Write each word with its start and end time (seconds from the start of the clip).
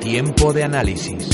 Tiempo 0.00 0.52
de 0.54 0.64
análisis. 0.64 1.28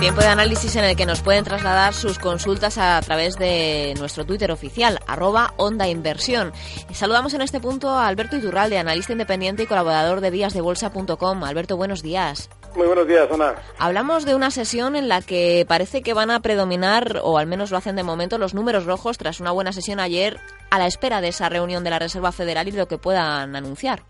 Tiempo 0.00 0.20
de 0.20 0.26
análisis 0.26 0.74
en 0.76 0.84
el 0.84 0.96
que 0.96 1.04
nos 1.04 1.20
pueden 1.20 1.44
trasladar 1.44 1.92
sus 1.92 2.18
consultas 2.18 2.78
a 2.78 2.98
través 3.02 3.36
de 3.36 3.94
nuestro 3.98 4.24
Twitter 4.24 4.50
oficial, 4.50 4.98
arroba 5.06 5.52
Onda 5.58 5.86
Inversión. 5.86 6.52
Saludamos 6.92 7.34
en 7.34 7.42
este 7.42 7.60
punto 7.60 7.90
a 7.90 8.08
Alberto 8.08 8.36
Iturralde, 8.36 8.78
analista 8.78 9.12
independiente 9.12 9.64
y 9.64 9.66
colaborador 9.66 10.22
de 10.22 10.30
díasdebolsa.com. 10.30 11.44
Alberto, 11.44 11.76
buenos 11.76 12.02
días. 12.02 12.48
Muy 12.74 12.86
buenos 12.86 13.06
días, 13.06 13.30
Ana. 13.30 13.54
Hablamos 13.78 14.24
de 14.24 14.34
una 14.34 14.50
sesión 14.50 14.96
en 14.96 15.08
la 15.08 15.20
que 15.20 15.66
parece 15.68 16.02
que 16.02 16.14
van 16.14 16.30
a 16.30 16.40
predominar, 16.40 17.20
o 17.22 17.36
al 17.36 17.46
menos 17.46 17.70
lo 17.70 17.76
hacen 17.76 17.96
de 17.96 18.02
momento, 18.02 18.38
los 18.38 18.54
números 18.54 18.86
rojos 18.86 19.18
tras 19.18 19.40
una 19.40 19.50
buena 19.50 19.72
sesión 19.72 20.00
ayer 20.00 20.38
a 20.70 20.78
la 20.78 20.86
espera 20.86 21.20
de 21.20 21.28
esa 21.28 21.50
reunión 21.50 21.84
de 21.84 21.90
la 21.90 21.98
Reserva 21.98 22.32
Federal 22.32 22.68
y 22.68 22.72
lo 22.72 22.88
que 22.88 22.96
puedan 22.96 23.54
anunciar. 23.54 24.02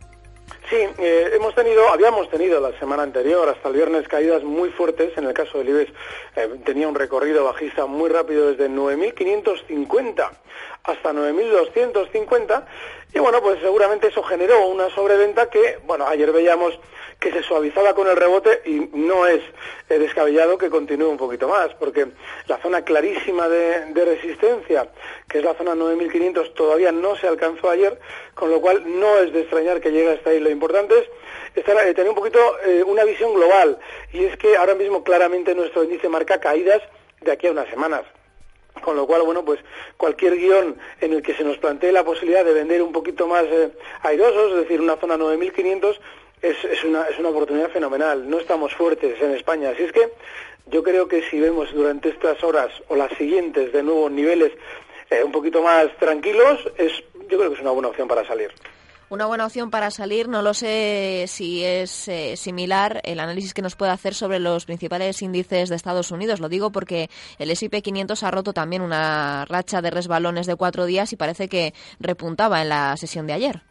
Sí, 0.70 0.76
eh, 0.76 1.30
hemos 1.34 1.54
tenido, 1.54 1.88
habíamos 1.88 2.30
tenido 2.30 2.60
la 2.60 2.78
semana 2.78 3.02
anterior, 3.02 3.48
hasta 3.48 3.68
el 3.68 3.74
viernes, 3.74 4.06
caídas 4.06 4.44
muy 4.44 4.70
fuertes. 4.70 5.16
En 5.16 5.24
el 5.24 5.34
caso 5.34 5.58
del 5.58 5.70
IBEX 5.70 5.92
eh, 6.36 6.48
tenía 6.64 6.86
un 6.86 6.94
recorrido 6.94 7.44
bajista 7.44 7.86
muy 7.86 8.10
rápido 8.10 8.52
desde 8.52 8.70
9.550 8.70 10.30
hasta 10.84 11.12
9.250 11.12 12.64
y 13.14 13.18
bueno, 13.18 13.40
pues 13.42 13.60
seguramente 13.60 14.08
eso 14.08 14.22
generó 14.22 14.66
una 14.66 14.88
sobreventa 14.90 15.50
que, 15.50 15.78
bueno, 15.84 16.06
ayer 16.06 16.32
veíamos 16.32 16.78
que 17.22 17.30
se 17.30 17.42
suavizaba 17.44 17.94
con 17.94 18.08
el 18.08 18.16
rebote 18.16 18.62
y 18.66 18.90
no 18.92 19.26
es 19.26 19.40
eh, 19.88 19.98
descabellado 19.98 20.58
que 20.58 20.68
continúe 20.68 21.08
un 21.08 21.16
poquito 21.16 21.46
más, 21.46 21.72
porque 21.74 22.08
la 22.48 22.58
zona 22.58 22.82
clarísima 22.82 23.48
de, 23.48 24.04
resistencia, 24.04 24.88
que 25.28 25.38
es 25.38 25.44
la 25.44 25.54
zona 25.54 25.74
9.500, 25.74 26.52
todavía 26.54 26.90
no 26.90 27.14
se 27.16 27.28
alcanzó 27.28 27.70
ayer, 27.70 27.98
con 28.34 28.50
lo 28.50 28.60
cual 28.60 28.82
no 28.98 29.18
es 29.18 29.32
de 29.32 29.42
extrañar 29.42 29.80
que 29.80 29.92
llegue 29.92 30.10
hasta 30.10 30.30
ahí. 30.30 30.40
Lo 30.40 30.50
importante 30.50 30.98
es 31.54 31.64
eh, 31.68 31.94
tener 31.94 32.08
un 32.08 32.16
poquito 32.16 32.40
eh, 32.66 32.82
una 32.84 33.04
visión 33.04 33.32
global, 33.32 33.78
y 34.12 34.24
es 34.24 34.36
que 34.36 34.56
ahora 34.56 34.74
mismo 34.74 35.04
claramente 35.04 35.54
nuestro 35.54 35.84
índice 35.84 36.08
marca 36.08 36.40
caídas 36.40 36.82
de 37.20 37.30
aquí 37.30 37.46
a 37.46 37.52
unas 37.52 37.68
semanas. 37.68 38.02
Con 38.82 38.96
lo 38.96 39.06
cual, 39.06 39.22
bueno, 39.22 39.44
pues 39.44 39.60
cualquier 39.96 40.36
guion 40.36 40.76
en 41.00 41.12
el 41.12 41.22
que 41.22 41.34
se 41.34 41.44
nos 41.44 41.58
plantee 41.58 41.92
la 41.92 42.04
posibilidad 42.04 42.44
de 42.44 42.54
vender 42.54 42.82
un 42.82 42.90
poquito 42.90 43.28
más 43.28 43.44
airosos, 44.02 44.52
es 44.52 44.56
decir, 44.62 44.80
una 44.80 44.96
zona 44.96 45.16
9.500, 45.16 45.98
es, 46.42 46.84
una, 46.84 47.04
es 47.04 47.18
una 47.18 47.30
oportunidad 47.30 47.70
fenomenal. 47.70 48.28
No 48.28 48.38
estamos 48.40 48.74
fuertes 48.74 49.20
en 49.22 49.32
España. 49.32 49.70
Así 49.70 49.84
es 49.84 49.92
que 49.92 50.12
yo 50.66 50.82
creo 50.82 51.08
que 51.08 51.22
si 51.30 51.40
vemos 51.40 51.72
durante 51.72 52.08
estas 52.08 52.42
horas 52.42 52.70
o 52.88 52.96
las 52.96 53.12
siguientes 53.16 53.72
de 53.72 53.82
nuevo 53.82 54.10
niveles 54.10 54.52
eh, 55.10 55.22
un 55.22 55.32
poquito 55.32 55.62
más 55.62 55.86
tranquilos, 55.98 56.58
es, 56.76 56.92
yo 57.28 57.38
creo 57.38 57.50
que 57.50 57.56
es 57.56 57.60
una 57.60 57.70
buena 57.70 57.88
opción 57.88 58.08
para 58.08 58.26
salir. 58.26 58.50
Una 59.10 59.26
buena 59.26 59.44
opción 59.44 59.70
para 59.70 59.90
salir, 59.90 60.26
no 60.26 60.40
lo 60.40 60.54
sé 60.54 61.26
si 61.28 61.62
es 61.62 62.08
eh, 62.08 62.34
similar 62.38 63.02
el 63.04 63.20
análisis 63.20 63.52
que 63.52 63.60
nos 63.60 63.76
puede 63.76 63.92
hacer 63.92 64.14
sobre 64.14 64.38
los 64.38 64.64
principales 64.64 65.20
índices 65.20 65.68
de 65.68 65.76
Estados 65.76 66.10
Unidos. 66.10 66.40
Lo 66.40 66.48
digo 66.48 66.72
porque 66.72 67.10
el 67.38 67.50
S&P 67.50 67.82
500 67.82 68.22
ha 68.22 68.30
roto 68.30 68.54
también 68.54 68.80
una 68.80 69.44
racha 69.44 69.82
de 69.82 69.90
resbalones 69.90 70.46
de 70.46 70.56
cuatro 70.56 70.86
días 70.86 71.12
y 71.12 71.16
parece 71.16 71.50
que 71.50 71.74
repuntaba 72.00 72.62
en 72.62 72.70
la 72.70 72.96
sesión 72.96 73.26
de 73.26 73.34
ayer. 73.34 73.62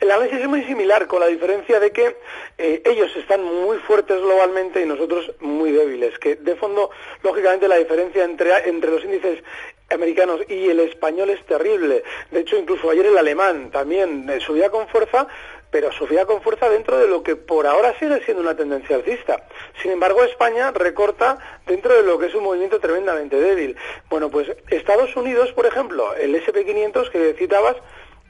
El 0.00 0.10
análisis 0.10 0.40
es 0.40 0.48
muy 0.48 0.64
similar, 0.64 1.06
con 1.06 1.20
la 1.20 1.26
diferencia 1.26 1.80
de 1.80 1.90
que 1.90 2.16
eh, 2.58 2.82
ellos 2.84 3.14
están 3.16 3.42
muy 3.42 3.78
fuertes 3.78 4.20
globalmente 4.20 4.80
y 4.82 4.86
nosotros 4.86 5.32
muy 5.40 5.72
débiles, 5.72 6.18
que 6.18 6.36
de 6.36 6.56
fondo, 6.56 6.90
lógicamente, 7.22 7.68
la 7.68 7.76
diferencia 7.76 8.24
entre, 8.24 8.68
entre 8.68 8.90
los 8.90 9.04
índices 9.04 9.42
americanos 9.90 10.40
y 10.48 10.68
el 10.68 10.80
español 10.80 11.30
es 11.30 11.44
terrible. 11.46 12.02
De 12.30 12.40
hecho, 12.40 12.56
incluso 12.56 12.90
ayer 12.90 13.06
el 13.06 13.18
alemán 13.18 13.70
también 13.70 14.28
eh, 14.28 14.40
subía 14.40 14.70
con 14.70 14.86
fuerza, 14.88 15.26
pero 15.70 15.92
subía 15.92 16.26
con 16.26 16.42
fuerza 16.42 16.68
dentro 16.68 16.98
de 16.98 17.08
lo 17.08 17.22
que 17.22 17.36
por 17.36 17.66
ahora 17.66 17.94
sigue 17.98 18.22
siendo 18.24 18.42
una 18.42 18.56
tendencia 18.56 18.96
alcista. 18.96 19.46
Sin 19.82 19.90
embargo, 19.90 20.22
España 20.24 20.70
recorta 20.72 21.38
dentro 21.66 21.94
de 21.94 22.02
lo 22.02 22.18
que 22.18 22.26
es 22.26 22.34
un 22.34 22.44
movimiento 22.44 22.80
tremendamente 22.80 23.36
débil. 23.36 23.76
Bueno, 24.08 24.30
pues 24.30 24.50
Estados 24.70 25.14
Unidos, 25.16 25.52
por 25.52 25.66
ejemplo, 25.66 26.14
el 26.14 26.34
SP500 26.34 27.10
que 27.10 27.34
citabas, 27.34 27.76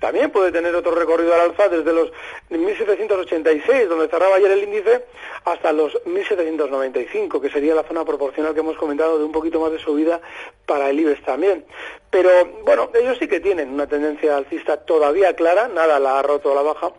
también 0.00 0.30
puede 0.30 0.52
tener 0.52 0.74
otro 0.74 0.92
recorrido 0.92 1.34
al 1.34 1.40
alza 1.40 1.68
desde 1.68 1.92
los 1.92 2.10
1786, 2.50 3.88
donde 3.88 4.08
cerraba 4.08 4.36
ayer 4.36 4.50
el 4.50 4.64
índice, 4.64 5.04
hasta 5.44 5.72
los 5.72 5.98
1795, 6.06 7.40
que 7.40 7.50
sería 7.50 7.74
la 7.74 7.82
zona 7.82 8.04
proporcional 8.04 8.54
que 8.54 8.60
hemos 8.60 8.76
comentado 8.76 9.18
de 9.18 9.24
un 9.24 9.32
poquito 9.32 9.60
más 9.60 9.72
de 9.72 9.78
subida 9.78 10.20
para 10.66 10.90
el 10.90 11.00
IBEX 11.00 11.24
también. 11.24 11.64
Pero 12.10 12.30
bueno, 12.64 12.90
ellos 12.94 13.18
sí 13.18 13.26
que 13.26 13.40
tienen 13.40 13.70
una 13.70 13.86
tendencia 13.86 14.36
alcista 14.36 14.76
todavía 14.76 15.34
clara, 15.34 15.68
nada 15.68 15.98
la 15.98 16.18
ha 16.18 16.22
roto 16.22 16.52
a 16.52 16.54
la 16.54 16.62
baja, 16.62 16.92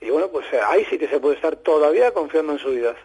y 0.00 0.10
bueno, 0.10 0.28
pues 0.28 0.46
eh, 0.52 0.60
ahí 0.64 0.84
sí 0.84 0.98
que 0.98 1.08
se 1.08 1.18
puede 1.18 1.36
estar 1.36 1.56
todavía 1.56 2.12
confiando 2.12 2.52
en 2.52 2.58
subidas. 2.58 2.96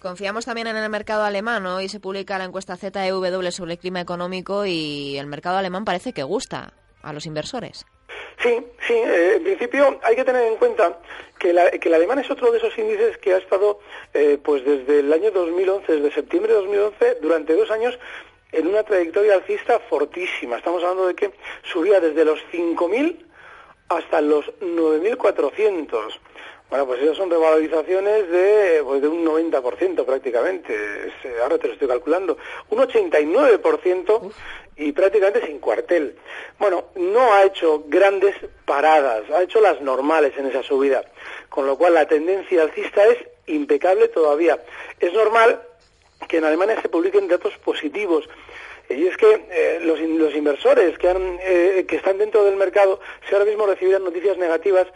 Confiamos 0.00 0.44
también 0.44 0.68
en 0.68 0.76
el 0.76 0.88
mercado 0.88 1.24
alemán. 1.24 1.66
Hoy 1.66 1.88
se 1.88 1.98
publica 1.98 2.38
la 2.38 2.44
encuesta 2.44 2.76
ZEW 2.76 3.50
sobre 3.50 3.72
el 3.72 3.78
clima 3.78 4.00
económico 4.00 4.64
y 4.64 5.18
el 5.18 5.26
mercado 5.26 5.56
alemán 5.58 5.84
parece 5.84 6.12
que 6.12 6.22
gusta 6.22 6.72
a 7.02 7.12
los 7.12 7.26
inversores. 7.26 7.84
Sí, 8.42 8.58
sí, 8.86 8.94
eh, 8.94 9.34
en 9.36 9.42
principio 9.42 9.98
hay 10.02 10.16
que 10.16 10.24
tener 10.24 10.46
en 10.46 10.56
cuenta 10.56 10.98
que, 11.38 11.52
la, 11.52 11.70
que 11.70 11.88
el 11.88 11.94
alemán 11.94 12.18
es 12.18 12.30
otro 12.30 12.50
de 12.52 12.58
esos 12.58 12.76
índices 12.78 13.18
que 13.18 13.34
ha 13.34 13.38
estado 13.38 13.80
eh, 14.14 14.38
pues 14.42 14.64
desde 14.64 15.00
el 15.00 15.12
año 15.12 15.30
2011, 15.30 15.92
desde 15.92 16.14
septiembre 16.14 16.52
de 16.52 16.58
2011, 16.60 17.18
durante 17.20 17.54
dos 17.54 17.70
años 17.70 17.98
en 18.52 18.66
una 18.66 18.82
trayectoria 18.82 19.34
alcista 19.34 19.78
fortísima. 19.78 20.56
Estamos 20.56 20.82
hablando 20.82 21.06
de 21.06 21.14
que 21.14 21.32
subía 21.64 22.00
desde 22.00 22.24
los 22.24 22.40
5.000 22.52 23.16
hasta 23.88 24.20
los 24.20 24.46
9.400. 24.60 26.18
Bueno, 26.70 26.86
pues 26.86 27.00
esas 27.00 27.16
son 27.16 27.30
revalorizaciones 27.30 28.28
de, 28.28 28.82
pues 28.84 29.00
de 29.00 29.08
un 29.08 29.24
90% 29.24 30.04
prácticamente. 30.04 30.74
Eh, 30.74 31.36
ahora 31.42 31.56
te 31.56 31.68
lo 31.68 31.72
estoy 31.72 31.88
calculando. 31.88 32.36
Un 32.68 32.78
89% 32.80 34.32
y 34.76 34.92
prácticamente 34.92 35.46
sin 35.46 35.60
cuartel. 35.60 36.16
Bueno, 36.58 36.84
no 36.96 37.32
ha 37.32 37.44
hecho 37.44 37.84
grandes 37.86 38.34
paradas, 38.66 39.30
ha 39.30 39.42
hecho 39.42 39.60
las 39.60 39.80
normales 39.80 40.34
en 40.36 40.46
esa 40.46 40.62
subida. 40.62 41.02
Con 41.48 41.66
lo 41.66 41.78
cual 41.78 41.94
la 41.94 42.06
tendencia 42.06 42.62
alcista 42.62 43.06
es 43.06 43.16
impecable 43.46 44.08
todavía. 44.08 44.62
Es 45.00 45.14
normal 45.14 45.62
que 46.28 46.36
en 46.36 46.44
Alemania 46.44 46.80
se 46.82 46.90
publiquen 46.90 47.28
datos 47.28 47.56
positivos. 47.64 48.28
Y 48.90 49.06
es 49.06 49.16
que 49.16 49.46
eh, 49.50 49.78
los, 49.82 50.00
los, 50.00 50.34
inversores 50.34 50.98
que, 50.98 51.08
han, 51.08 51.38
eh, 51.42 51.86
que 51.88 51.96
están 51.96 52.18
dentro 52.18 52.44
del 52.44 52.56
mercado, 52.56 53.00
si 53.26 53.34
ahora 53.34 53.46
mismo 53.46 53.66
recibieran 53.66 54.04
noticias 54.04 54.36
negativas, 54.36 54.86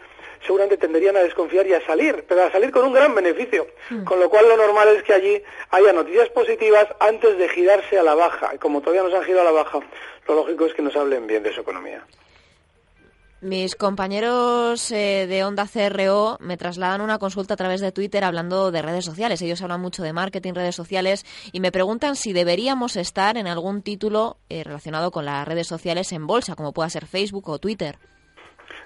seguramente 0.45 0.77
tenderían 0.77 1.17
a 1.17 1.21
desconfiar 1.21 1.67
y 1.67 1.73
a 1.73 1.85
salir, 1.85 2.25
pero 2.27 2.43
a 2.43 2.51
salir 2.51 2.71
con 2.71 2.85
un 2.85 2.93
gran 2.93 3.13
beneficio. 3.15 3.67
Hmm. 3.89 4.03
Con 4.03 4.19
lo 4.19 4.29
cual 4.29 4.47
lo 4.47 4.57
normal 4.57 4.89
es 4.89 5.03
que 5.03 5.13
allí 5.13 5.41
haya 5.71 5.93
noticias 5.93 6.29
positivas 6.29 6.87
antes 6.99 7.37
de 7.37 7.49
girarse 7.49 7.97
a 7.97 8.03
la 8.03 8.15
baja. 8.15 8.51
Y 8.53 8.57
como 8.57 8.81
todavía 8.81 9.03
nos 9.03 9.13
han 9.13 9.23
girado 9.23 9.41
a 9.47 9.51
la 9.51 9.63
baja, 9.63 9.79
lo 10.27 10.35
lógico 10.35 10.65
es 10.65 10.73
que 10.73 10.81
nos 10.81 10.95
hablen 10.95 11.27
bien 11.27 11.43
de 11.43 11.53
su 11.53 11.61
economía. 11.61 12.03
Mis 13.43 13.75
compañeros 13.75 14.89
eh, 14.91 15.27
de 15.27 15.43
Onda 15.43 15.67
CRO 15.67 16.37
me 16.39 16.55
trasladan 16.55 17.01
una 17.01 17.19
consulta 17.19 17.55
a 17.55 17.57
través 17.57 17.81
de 17.81 17.91
Twitter 17.91 18.23
hablando 18.23 18.71
de 18.71 18.81
redes 18.81 19.03
sociales. 19.03 19.41
Ellos 19.41 19.61
hablan 19.61 19.81
mucho 19.81 20.01
de 20.01 20.13
marketing, 20.13 20.53
redes 20.53 20.75
sociales 20.75 21.25
y 21.51 21.59
me 21.59 21.73
preguntan 21.73 22.15
si 22.15 22.31
deberíamos 22.31 22.95
estar 22.95 23.35
en 23.35 23.47
algún 23.47 23.81
título 23.81 24.37
eh, 24.47 24.63
relacionado 24.63 25.11
con 25.11 25.25
las 25.25 25.45
redes 25.45 25.67
sociales 25.67 26.13
en 26.13 26.25
bolsa, 26.25 26.55
como 26.55 26.71
pueda 26.71 26.89
ser 26.89 27.05
Facebook 27.05 27.49
o 27.49 27.59
Twitter. 27.59 27.99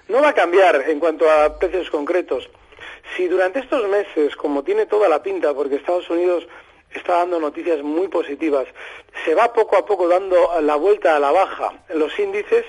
No 0.08 0.22
va 0.22 0.30
a 0.30 0.34
cambiar 0.34 0.88
en 0.88 1.00
cuanto 1.00 1.30
a 1.30 1.58
precios 1.58 1.90
concretos. 1.90 2.48
Si 3.14 3.28
durante 3.28 3.60
estos 3.60 3.86
meses, 3.88 4.34
como 4.36 4.62
tiene 4.62 4.86
toda 4.86 5.06
la 5.08 5.22
pinta, 5.22 5.52
porque 5.52 5.76
Estados 5.76 6.08
Unidos 6.08 6.46
está 6.94 7.18
dando 7.18 7.38
noticias 7.38 7.82
muy 7.82 8.08
positivas, 8.08 8.66
se 9.26 9.34
va 9.34 9.52
poco 9.52 9.76
a 9.76 9.84
poco 9.84 10.08
dando 10.08 10.60
la 10.62 10.76
vuelta 10.76 11.14
a 11.14 11.18
la 11.18 11.30
baja 11.30 11.74
los 11.90 12.18
índices, 12.18 12.64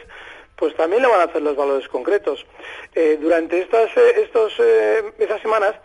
pues 0.57 0.75
también 0.75 1.01
le 1.01 1.07
van 1.07 1.21
a 1.21 1.23
hacer 1.23 1.41
los 1.41 1.55
valores 1.55 1.87
concretos. 1.87 2.45
Eh, 2.93 3.17
durante 3.21 3.61
estas, 3.61 3.95
eh, 3.95 4.21
estos, 4.21 4.53
eh, 4.59 5.13
estas 5.19 5.41
semanas 5.41 5.75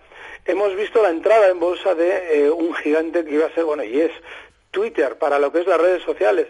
hemos 0.46 0.74
visto 0.74 1.00
la 1.02 1.10
entrada 1.10 1.48
en 1.48 1.60
bolsa 1.60 1.94
de 1.94 2.50
un 2.50 2.74
gigante 2.74 3.24
que 3.24 3.34
iba 3.34 3.46
a 3.46 3.54
ser, 3.54 3.64
bueno, 3.64 3.84
y 3.84 4.00
es 4.00 4.10
Twitter, 4.72 5.16
para 5.18 5.38
lo 5.38 5.52
que 5.52 5.60
es 5.60 5.66
las 5.68 5.80
redes 5.80 6.02
sociales. 6.02 6.48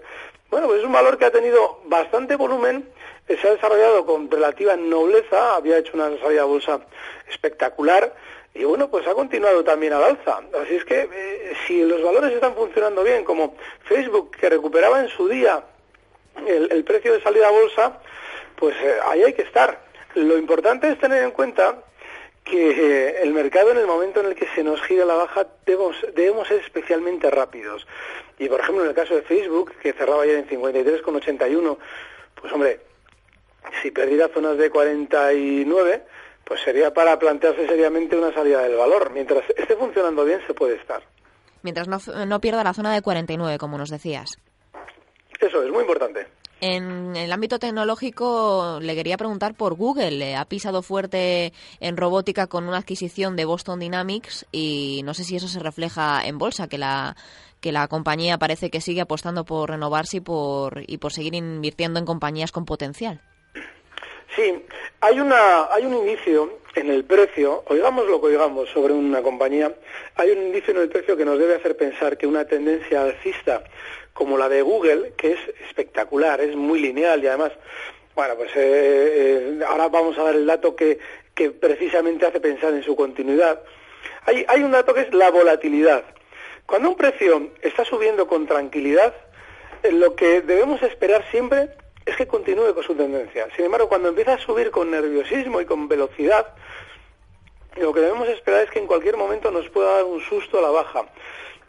Bueno, 0.50 0.66
pues 0.66 0.80
es 0.80 0.86
un 0.86 0.92
valor 0.92 1.18
que 1.18 1.26
ha 1.26 1.30
tenido 1.30 1.80
bastante 1.84 2.36
volumen, 2.36 2.88
se 3.26 3.48
ha 3.48 3.52
desarrollado 3.52 4.04
con 4.04 4.30
relativa 4.30 4.76
nobleza, 4.76 5.56
había 5.56 5.78
hecho 5.78 5.92
una 5.94 6.10
salida 6.18 6.42
de 6.42 6.48
bolsa 6.48 6.80
espectacular 7.28 8.12
y 8.54 8.62
bueno, 8.64 8.88
pues 8.88 9.06
ha 9.08 9.14
continuado 9.14 9.64
también 9.64 9.92
al 9.92 10.04
alza. 10.04 10.40
Así 10.62 10.76
es 10.76 10.84
que 10.84 11.08
eh, 11.12 11.52
si 11.66 11.82
los 11.82 12.00
valores 12.02 12.32
están 12.32 12.54
funcionando 12.54 13.02
bien, 13.02 13.24
como 13.24 13.56
Facebook, 13.82 14.30
que 14.36 14.48
recuperaba 14.48 15.00
en 15.00 15.08
su 15.08 15.28
día 15.28 15.64
el, 16.46 16.84
precio 16.84 17.12
de 17.12 17.22
salida 17.22 17.48
a 17.48 17.50
bolsa, 17.50 18.00
pues 18.56 18.76
eh, 18.76 18.94
ahí 19.06 19.24
hay 19.24 19.32
que 19.32 19.42
estar. 19.42 19.80
Lo 20.14 20.38
importante 20.38 20.88
es 20.88 20.98
tener 20.98 21.24
en 21.24 21.32
cuenta 21.32 21.82
que 22.44 22.70
eh, 22.70 23.22
el 23.22 23.32
mercado 23.32 23.72
en 23.72 23.78
el 23.78 23.86
momento 23.86 24.20
en 24.20 24.26
el 24.26 24.34
que 24.36 24.46
se 24.54 24.62
nos 24.62 24.80
gira 24.82 25.04
la 25.04 25.14
baja 25.14 25.46
debemos, 25.66 25.96
debemos 26.14 26.46
ser 26.46 26.60
especialmente 26.60 27.30
rápidos. 27.30 27.84
Y 28.38 28.48
por 28.48 28.60
ejemplo 28.60 28.84
en 28.84 28.90
el 28.90 28.94
caso 28.94 29.16
de 29.16 29.22
Facebook, 29.22 29.72
que 29.82 29.94
cerraba 29.94 30.22
ayer 30.22 30.36
en 30.36 30.48
53,81, 30.48 31.76
pues 32.40 32.52
hombre, 32.52 32.80
si 33.82 33.90
perdiera 33.90 34.28
zonas 34.28 34.58
de 34.58 34.70
49, 34.70 36.04
pues 36.44 36.60
sería 36.62 36.92
para 36.92 37.18
plantearse 37.18 37.66
seriamente 37.66 38.16
una 38.16 38.32
salida 38.32 38.62
del 38.62 38.76
valor. 38.76 39.10
Mientras 39.12 39.44
esté 39.56 39.76
funcionando 39.76 40.24
bien, 40.24 40.40
se 40.46 40.54
puede 40.54 40.76
estar. 40.76 41.02
Mientras 41.62 41.88
no, 41.88 41.98
no 42.26 42.40
pierda 42.40 42.62
la 42.62 42.74
zona 42.74 42.92
de 42.92 43.02
49, 43.02 43.58
como 43.58 43.78
nos 43.78 43.90
decías. 43.90 44.38
Eso 45.40 45.62
es 45.62 45.70
muy 45.70 45.80
importante. 45.80 46.26
En 46.60 47.16
el 47.16 47.32
ámbito 47.32 47.58
tecnológico 47.58 48.78
le 48.80 48.94
quería 48.94 49.16
preguntar 49.16 49.54
por 49.54 49.74
Google. 49.74 50.36
Ha 50.36 50.44
pisado 50.46 50.82
fuerte 50.82 51.52
en 51.80 51.96
robótica 51.96 52.46
con 52.46 52.66
una 52.66 52.78
adquisición 52.78 53.36
de 53.36 53.44
Boston 53.44 53.80
Dynamics 53.80 54.46
y 54.52 55.02
no 55.04 55.12
sé 55.14 55.24
si 55.24 55.36
eso 55.36 55.48
se 55.48 55.58
refleja 55.58 56.24
en 56.24 56.38
bolsa, 56.38 56.68
que 56.68 56.78
la 56.78 57.16
que 57.60 57.72
la 57.72 57.88
compañía 57.88 58.38
parece 58.38 58.70
que 58.70 58.82
sigue 58.82 59.00
apostando 59.00 59.44
por 59.44 59.70
renovarse 59.70 60.18
y 60.18 60.20
por 60.20 60.82
y 60.86 60.98
por 60.98 61.12
seguir 61.12 61.34
invirtiendo 61.34 61.98
en 61.98 62.06
compañías 62.06 62.52
con 62.52 62.64
potencial. 62.64 63.20
Sí, 64.34 64.64
hay 65.00 65.20
una 65.20 65.72
hay 65.72 65.84
un 65.86 65.94
inicio 65.94 66.58
en 66.74 66.90
el 66.90 67.04
precio, 67.04 67.62
oigamos 67.68 68.06
lo 68.06 68.20
que 68.20 68.28
oigamos 68.28 68.68
sobre 68.70 68.92
una 68.92 69.22
compañía, 69.22 69.72
hay 70.16 70.30
un 70.30 70.42
indicio 70.46 70.72
en 70.74 70.80
el 70.80 70.88
precio 70.88 71.16
que 71.16 71.24
nos 71.24 71.38
debe 71.38 71.54
hacer 71.54 71.76
pensar 71.76 72.18
que 72.18 72.26
una 72.26 72.44
tendencia 72.44 73.02
alcista 73.02 73.62
como 74.12 74.36
la 74.36 74.48
de 74.48 74.62
Google, 74.62 75.12
que 75.16 75.32
es 75.32 75.38
espectacular, 75.68 76.40
es 76.40 76.56
muy 76.56 76.80
lineal 76.80 77.22
y 77.22 77.28
además, 77.28 77.52
bueno, 78.14 78.34
pues 78.36 78.50
eh, 78.56 79.58
eh, 79.58 79.60
ahora 79.66 79.88
vamos 79.88 80.18
a 80.18 80.24
dar 80.24 80.34
el 80.34 80.46
dato 80.46 80.74
que, 80.74 80.98
que 81.34 81.50
precisamente 81.50 82.26
hace 82.26 82.40
pensar 82.40 82.72
en 82.72 82.82
su 82.82 82.96
continuidad. 82.96 83.60
Hay, 84.26 84.44
hay 84.48 84.62
un 84.62 84.72
dato 84.72 84.94
que 84.94 85.02
es 85.02 85.14
la 85.14 85.30
volatilidad. 85.30 86.04
Cuando 86.66 86.88
un 86.88 86.96
precio 86.96 87.50
está 87.60 87.84
subiendo 87.84 88.26
con 88.26 88.46
tranquilidad, 88.46 89.14
lo 89.92 90.16
que 90.16 90.40
debemos 90.40 90.82
esperar 90.82 91.24
siempre 91.30 91.68
es 92.06 92.16
que 92.16 92.26
continúe 92.26 92.74
con 92.74 92.82
su 92.82 92.94
tendencia. 92.94 93.48
Sin 93.56 93.64
embargo, 93.64 93.88
cuando 93.88 94.08
empieza 94.08 94.34
a 94.34 94.38
subir 94.38 94.70
con 94.70 94.90
nerviosismo 94.90 95.60
y 95.60 95.64
con 95.64 95.88
velocidad, 95.88 96.54
lo 97.76 97.92
que 97.92 98.00
debemos 98.00 98.28
esperar 98.28 98.64
es 98.64 98.70
que 98.70 98.78
en 98.78 98.86
cualquier 98.86 99.16
momento 99.16 99.50
nos 99.50 99.68
pueda 99.68 99.96
dar 99.96 100.04
un 100.04 100.20
susto 100.20 100.58
a 100.58 100.62
la 100.62 100.70
baja. 100.70 101.06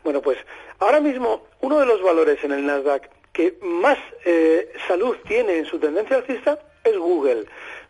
Bueno, 0.03 0.21
pues 0.21 0.37
ahora 0.79 0.99
mismo 0.99 1.47
uno 1.61 1.79
de 1.79 1.85
los 1.85 2.01
valores 2.01 2.43
en 2.43 2.51
el 2.51 2.65
Nasdaq 2.65 3.09
que 3.33 3.57
más 3.61 3.97
eh, 4.23 4.71
salud 4.87 5.17
tiene 5.27 5.57
en 5.57 5.65
su 5.65 5.79
tendencia 5.79 6.17
alcista 6.17 6.59
es 6.83 6.97
Google. 6.97 7.45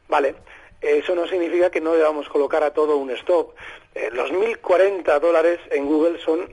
Vale, 0.08 0.36
eso 0.82 1.14
no 1.14 1.28
significa 1.28 1.70
que 1.70 1.82
no 1.82 1.94
debamos 1.94 2.30
colocar 2.30 2.64
a 2.64 2.74
todo 2.74 2.98
un 2.98 3.12
stop. 3.12 3.54
Eh, 3.94 4.10
los 4.12 4.32
1.040 4.32 5.20
dólares 5.20 5.60
en 5.72 5.86
Google 5.86 6.20
son 6.20 6.50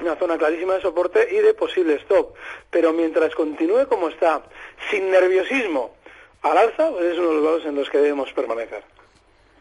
una 0.00 0.16
zona 0.16 0.38
clarísima 0.38 0.74
de 0.74 0.82
soporte 0.82 1.28
y 1.30 1.36
de 1.36 1.54
posible 1.54 1.94
stop. 1.94 2.34
Pero 2.70 2.92
mientras 2.92 3.34
continúe 3.34 3.86
como 3.88 4.08
está, 4.08 4.42
sin 4.90 5.10
nerviosismo 5.10 5.94
al 6.42 6.58
alza, 6.58 6.90
pues 6.90 7.04
es 7.04 7.18
uno 7.18 7.28
de 7.28 7.34
los 7.34 7.44
valores 7.44 7.66
en 7.66 7.74
los 7.74 7.90
que 7.90 7.98
debemos 7.98 8.32
permanecer. 8.32 8.82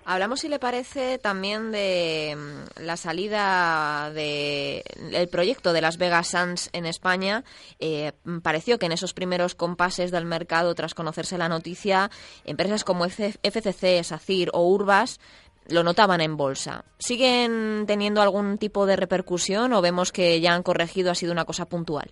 Hablamos, 0.07 0.41
si 0.41 0.49
le 0.49 0.59
parece, 0.59 1.17
también 1.17 1.71
de 1.71 2.37
mm, 2.37 2.83
la 2.83 2.95
salida 2.95 4.11
del 4.13 4.83
el 5.11 5.27
proyecto 5.29 5.73
de 5.73 5.81
Las 5.81 5.97
Vegas 5.97 6.27
Sands 6.27 6.69
en 6.73 6.85
España. 6.85 7.43
Eh, 7.79 8.11
pareció 8.43 8.77
que 8.77 8.85
en 8.85 8.91
esos 8.91 9.15
primeros 9.15 9.55
compases 9.55 10.11
del 10.11 10.25
mercado, 10.25 10.75
tras 10.75 10.93
conocerse 10.93 11.39
la 11.39 11.49
noticia, 11.49 12.11
empresas 12.43 12.83
como 12.83 13.07
FCC, 13.07 14.03
SACIR 14.03 14.51
o 14.53 14.69
Urbas 14.69 15.19
lo 15.67 15.83
notaban 15.83 16.21
en 16.21 16.37
bolsa. 16.37 16.85
¿Siguen 16.99 17.85
teniendo 17.87 18.21
algún 18.21 18.57
tipo 18.57 18.85
de 18.85 18.95
repercusión 18.95 19.73
o 19.73 19.81
vemos 19.81 20.11
que 20.11 20.39
ya 20.41 20.53
han 20.53 20.63
corregido, 20.63 21.11
ha 21.11 21.15
sido 21.15 21.31
una 21.31 21.45
cosa 21.45 21.65
puntual? 21.65 22.11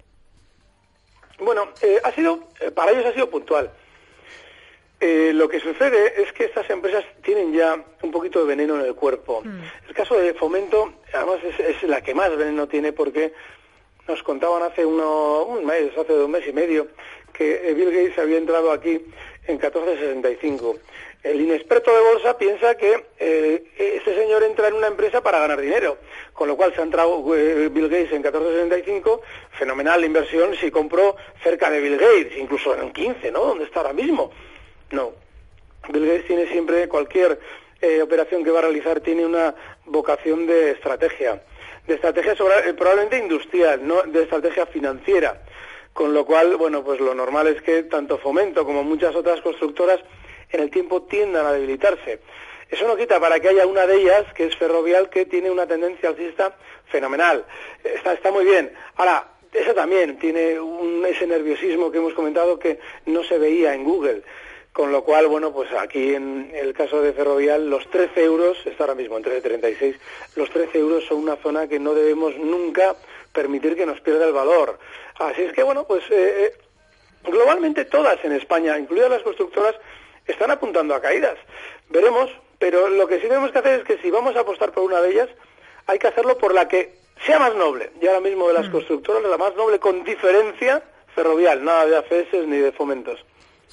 Bueno, 1.39 1.69
eh, 1.81 1.99
ha 2.03 2.11
sido, 2.11 2.47
eh, 2.59 2.71
para 2.71 2.91
ellos 2.91 3.05
ha 3.05 3.13
sido 3.13 3.29
puntual. 3.29 3.71
Eh, 4.99 5.31
lo 5.33 5.49
que 5.49 5.59
sucede 5.59 6.21
es 6.21 6.31
que 6.31 6.45
estas 6.45 6.69
empresas 6.69 7.03
tienen 7.21 7.51
ya 7.53 7.83
un 8.01 8.11
poquito 8.11 8.39
de 8.39 8.45
veneno 8.45 8.79
en 8.79 8.85
el 8.85 8.95
cuerpo. 8.95 9.41
Mm. 9.43 9.61
El 9.89 9.93
caso 9.93 10.17
de 10.17 10.33
Fomento, 10.33 10.93
además, 11.13 11.39
es, 11.43 11.83
la 11.83 12.01
que 12.01 12.13
más 12.13 12.35
veneno 12.37 12.67
tiene 12.67 12.93
porque 12.93 13.33
nos 14.07 14.23
contaban 14.23 14.63
hace 14.63 14.85
uno, 14.85 15.43
un 15.43 15.65
mes, 15.65 15.91
hace 15.97 16.13
dos 16.13 16.29
meses 16.29 16.49
y 16.49 16.53
medio, 16.53 16.87
que 17.33 17.73
Bill 17.75 17.91
Gates 17.91 18.17
había 18.17 18.37
entrado 18.37 18.71
aquí 18.71 19.01
en 19.47 19.57
1465. 19.57 20.77
El 21.23 21.39
inexperto 21.39 21.95
de 21.95 22.01
bolsa 22.01 22.37
piensa 22.37 22.75
que 22.75 23.05
eh, 23.17 23.63
este 23.77 24.13
señor 24.13 24.43
entra 24.43 24.67
en 24.67 24.73
una 24.73 24.87
empresa 24.87 25.23
para 25.23 25.39
ganar 25.39 25.61
dinero, 25.61 25.97
con 26.33 26.49
lo 26.49 26.57
cual 26.57 26.73
se 26.73 26.81
ha 26.81 26.83
entrado 26.83 27.33
eh, 27.33 27.69
Bill 27.69 27.87
Gates 27.87 28.11
en 28.11 28.21
1465, 28.21 29.21
fenomenal 29.57 30.01
la 30.01 30.05
inversión 30.05 30.53
si 30.57 30.69
compró 30.69 31.15
cerca 31.41 31.69
de 31.69 31.79
Bill 31.79 31.97
Gates, 31.97 32.37
incluso 32.37 32.75
en 32.75 32.91
15, 32.91 33.31
¿no? 33.31 33.45
Donde 33.45 33.63
está 33.63 33.79
ahora 33.79 33.93
mismo. 33.93 34.31
No. 34.91 35.13
Bill 35.87 36.05
Gates 36.05 36.27
tiene 36.27 36.45
siempre 36.47 36.89
cualquier 36.89 37.39
eh, 37.81 38.01
operación 38.01 38.43
que 38.43 38.51
va 38.51 38.59
a 38.59 38.63
realizar 38.63 38.99
tiene 38.99 39.25
una 39.25 39.55
vocación 39.85 40.45
de 40.45 40.71
estrategia, 40.71 41.41
de 41.87 41.95
estrategia 41.95 42.33
eh, 42.33 42.73
probablemente 42.73 43.17
industrial, 43.17 43.85
no 43.87 44.03
de 44.03 44.23
estrategia 44.23 44.65
financiera. 44.65 45.41
Con 45.93 46.13
lo 46.13 46.25
cual, 46.25 46.57
bueno, 46.57 46.83
pues 46.83 46.99
lo 46.99 47.13
normal 47.13 47.47
es 47.47 47.61
que 47.61 47.83
tanto 47.83 48.17
Fomento 48.17 48.65
como 48.65 48.83
muchas 48.83 49.15
otras 49.15 49.39
constructoras 49.41 49.99
en 50.53 50.61
el 50.61 50.69
tiempo 50.69 51.01
tiendan 51.03 51.45
a 51.45 51.51
debilitarse. 51.51 52.19
Eso 52.69 52.87
no 52.87 52.95
quita 52.95 53.19
para 53.19 53.39
que 53.39 53.49
haya 53.49 53.67
una 53.67 53.85
de 53.85 53.97
ellas, 53.97 54.25
que 54.33 54.45
es 54.45 54.55
Ferrovial, 54.55 55.09
que 55.09 55.25
tiene 55.25 55.51
una 55.51 55.67
tendencia 55.67 56.09
alcista 56.09 56.55
fenomenal. 56.87 57.45
Está, 57.83 58.13
está 58.13 58.31
muy 58.31 58.45
bien. 58.45 58.71
Ahora, 58.95 59.27
eso 59.51 59.73
también 59.73 60.17
tiene 60.17 60.59
un, 60.59 61.05
ese 61.05 61.27
nerviosismo 61.27 61.91
que 61.91 61.99
hemos 61.99 62.13
comentado 62.13 62.57
que 62.57 62.79
no 63.05 63.23
se 63.23 63.37
veía 63.37 63.73
en 63.73 63.83
Google. 63.83 64.23
Con 64.71 64.91
lo 64.91 65.03
cual, 65.03 65.27
bueno, 65.27 65.53
pues 65.53 65.71
aquí 65.71 66.15
en 66.15 66.49
el 66.51 66.73
caso 66.73 66.99
de 66.99 67.13
Ferrovial, 67.13 67.69
los 67.69 67.87
13 67.91 68.23
euros, 68.23 68.57
está 68.65 68.85
ahora 68.85 68.95
mismo 68.95 69.17
en 69.17 69.23
13.36, 69.23 69.95
los 70.35 70.49
13 70.49 70.79
euros 70.79 71.05
son 71.05 71.19
una 71.19 71.35
zona 71.35 71.67
que 71.67 71.77
no 71.77 71.93
debemos 71.93 72.35
nunca 72.37 72.95
permitir 73.31 73.75
que 73.75 73.85
nos 73.85 74.01
pierda 74.01 74.25
el 74.25 74.33
valor. 74.33 74.79
Así 75.19 75.43
es 75.43 75.53
que, 75.53 75.61
bueno, 75.61 75.85
pues 75.85 76.03
eh, 76.09 76.45
eh, 76.45 76.53
globalmente 77.23 77.85
todas 77.85 78.17
en 78.25 78.31
España, 78.31 78.79
incluidas 78.79 79.11
las 79.11 79.21
constructoras, 79.21 79.75
están 80.27 80.51
apuntando 80.51 80.95
a 80.95 81.01
caídas. 81.01 81.37
Veremos, 81.89 82.29
pero 82.59 82.89
lo 82.89 83.07
que 83.07 83.19
sí 83.19 83.27
tenemos 83.27 83.51
que 83.51 83.59
hacer 83.59 83.79
es 83.79 83.85
que 83.85 83.97
si 83.97 84.09
vamos 84.09 84.35
a 84.35 84.41
apostar 84.41 84.71
por 84.71 84.83
una 84.83 85.01
de 85.01 85.11
ellas, 85.11 85.29
hay 85.87 85.99
que 85.99 86.07
hacerlo 86.07 86.37
por 86.37 86.53
la 86.53 86.67
que 86.67 86.93
sea 87.25 87.39
más 87.39 87.55
noble. 87.55 87.91
Y 88.01 88.07
ahora 88.07 88.21
mismo 88.21 88.47
de 88.47 88.53
las 88.53 88.69
mm. 88.69 88.71
constructoras, 88.71 89.23
la 89.23 89.37
más 89.37 89.55
noble 89.55 89.79
con 89.79 90.03
diferencia 90.03 90.83
ferrovial, 91.15 91.63
nada 91.63 91.85
de 91.85 91.97
AFS 91.97 92.47
ni 92.47 92.57
de 92.57 92.71
fomentos. 92.71 93.23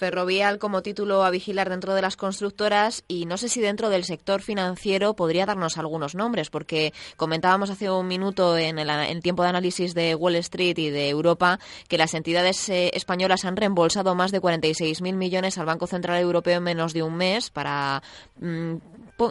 Ferrovial 0.01 0.59
como 0.59 0.81
título 0.81 1.25
a 1.25 1.31
vigilar 1.31 1.69
dentro 1.69 1.95
de 1.95 2.01
las 2.01 2.17
constructoras 2.17 3.05
y 3.07 3.27
no 3.27 3.37
sé 3.37 3.51
si 3.51 3.61
dentro 3.61 3.91
del 3.91 4.05
sector 4.05 4.41
financiero 4.41 5.13
podría 5.15 5.45
darnos 5.45 5.77
algunos 5.77 6.15
nombres, 6.15 6.49
porque 6.49 6.95
comentábamos 7.19 7.69
hace 7.69 7.91
un 7.91 8.09
minuto 8.09 8.57
en 8.57 8.79
el, 8.79 9.21
tiempo 9.21 9.43
de 9.43 9.51
análisis 9.51 9.93
de 9.93 10.15
Wall 10.15 10.37
Street 10.37 10.79
y 10.79 10.89
de 10.89 11.11
Europa 11.11 11.59
que 11.87 11.99
las 11.99 12.15
entidades 12.15 12.67
eh, 12.71 12.91
españolas 12.95 13.45
han 13.45 13.57
reembolsado 13.57 14.15
más 14.15 14.33
de 14.33 14.41
46.000 14.41 15.13
millones 15.13 15.59
al 15.59 15.67
Banco 15.67 15.87
Central 15.87 16.19
Europeo 16.19 16.57
en 16.57 16.63
menos 16.63 16.95
de 16.95 17.03
un 17.03 17.19
mes 17.19 17.51
para, 17.51 18.03
mm, 18.39 18.77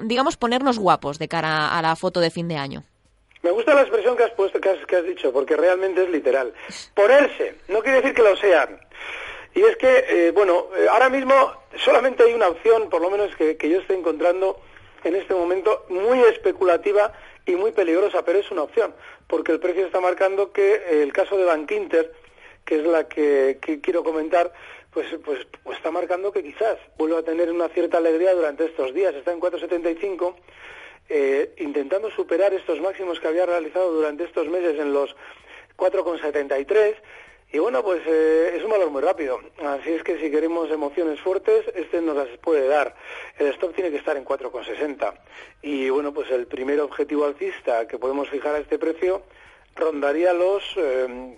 digamos, 0.03 0.37
ponernos 0.37 0.77
guapos 0.77 1.17
de 1.17 1.27
cara 1.27 1.75
a 1.75 1.81
la 1.81 1.95
foto 1.95 2.19
de 2.19 2.29
fin 2.29 2.47
de 2.47 2.57
año. 2.57 2.83
Me 3.41 3.49
gusta 3.49 3.73
la 3.73 3.81
expresión 3.81 4.15
que 4.15 4.23
has, 4.23 4.31
puesto, 4.33 4.61
que 4.61 4.69
has, 4.69 4.85
que 4.85 4.97
has 4.97 5.03
dicho, 5.03 5.33
porque 5.33 5.57
realmente 5.57 6.03
es 6.03 6.09
literal. 6.11 6.53
Ponerse, 6.93 7.55
no 7.69 7.81
quiere 7.81 8.01
decir 8.01 8.13
que 8.13 8.21
lo 8.21 8.35
sean. 8.35 8.79
Y 9.59 9.63
es 9.63 9.75
que, 9.75 10.05
eh, 10.07 10.31
bueno, 10.31 10.67
eh, 10.77 10.87
ahora 10.89 11.09
mismo 11.09 11.35
solamente 11.75 12.23
hay 12.23 12.33
una 12.33 12.47
opción, 12.47 12.89
por 12.89 13.01
lo 13.01 13.09
menos 13.09 13.35
que, 13.35 13.57
yo 13.61 13.81
estoy 13.81 13.97
encontrando 13.97 14.57
en 15.03 15.17
este 15.17 15.33
momento, 15.33 15.85
muy 15.89 16.17
especulativa 16.21 17.11
y 17.45 17.57
muy 17.57 17.73
peligrosa, 17.73 18.23
pero 18.23 18.39
es 18.39 18.49
una 18.51 18.63
opción, 18.63 18.95
porque 19.27 19.51
el 19.51 19.59
precio 19.59 19.85
está 19.85 19.99
marcando 19.99 20.53
que 20.53 20.75
eh, 20.75 21.03
el 21.03 21.11
caso 21.11 21.37
de 21.37 21.43
Bank 21.43 21.69
Inter, 21.71 22.13
que 22.63 22.77
es 22.77 22.85
la 22.85 23.09
que, 23.09 23.59
quiero 23.83 24.01
comentar, 24.01 24.53
pues, 24.93 25.07
pues, 25.25 25.45
pues, 25.61 25.77
está 25.77 25.91
marcando 25.91 26.31
que 26.31 26.41
quizás 26.41 26.77
vuelva 26.97 27.19
a 27.19 27.23
tener 27.23 27.51
una 27.51 27.67
cierta 27.67 27.97
alegría 27.97 28.33
durante 28.33 28.63
estos 28.63 28.93
días. 28.93 29.13
Está 29.13 29.33
en 29.33 29.41
4,75, 29.41 30.35
intentando 31.57 32.09
superar 32.11 32.53
estos 32.53 32.79
máximos 32.79 33.19
que 33.19 33.27
había 33.27 33.45
realizado 33.45 33.91
durante 33.91 34.23
estos 34.23 34.47
meses 34.47 34.79
en 34.79 34.93
los 34.93 35.17
4,73 35.75 36.95
y 37.51 37.57
bueno, 37.57 37.81
pues 37.81 38.01
eh, 38.05 38.53
es 38.55 38.63
un 38.63 38.69
valor 38.69 38.91
muy 38.91 39.01
rápido. 39.01 39.39
Así 39.65 39.91
es 39.91 40.03
que 40.03 40.19
si 40.19 40.29
queremos 40.29 40.69
emociones 40.69 41.19
fuertes, 41.19 41.65
este 41.73 41.99
nos 41.99 42.15
las 42.15 42.27
puede 42.37 42.67
dar. 42.67 42.95
El 43.39 43.47
stop 43.47 43.73
tiene 43.73 43.89
que 43.89 43.97
estar 43.97 44.15
en 44.17 44.25
4,60. 44.25 45.13
Y 45.63 45.89
bueno, 45.89 46.13
pues 46.13 46.29
el 46.29 46.45
primer 46.45 46.79
objetivo 46.79 47.25
alcista 47.25 47.87
que 47.87 47.97
podemos 47.97 48.29
fijar 48.29 48.53
a 48.53 48.59
este 48.59 48.77
precio 48.77 49.23
rondaría 49.75 50.33
los 50.33 50.63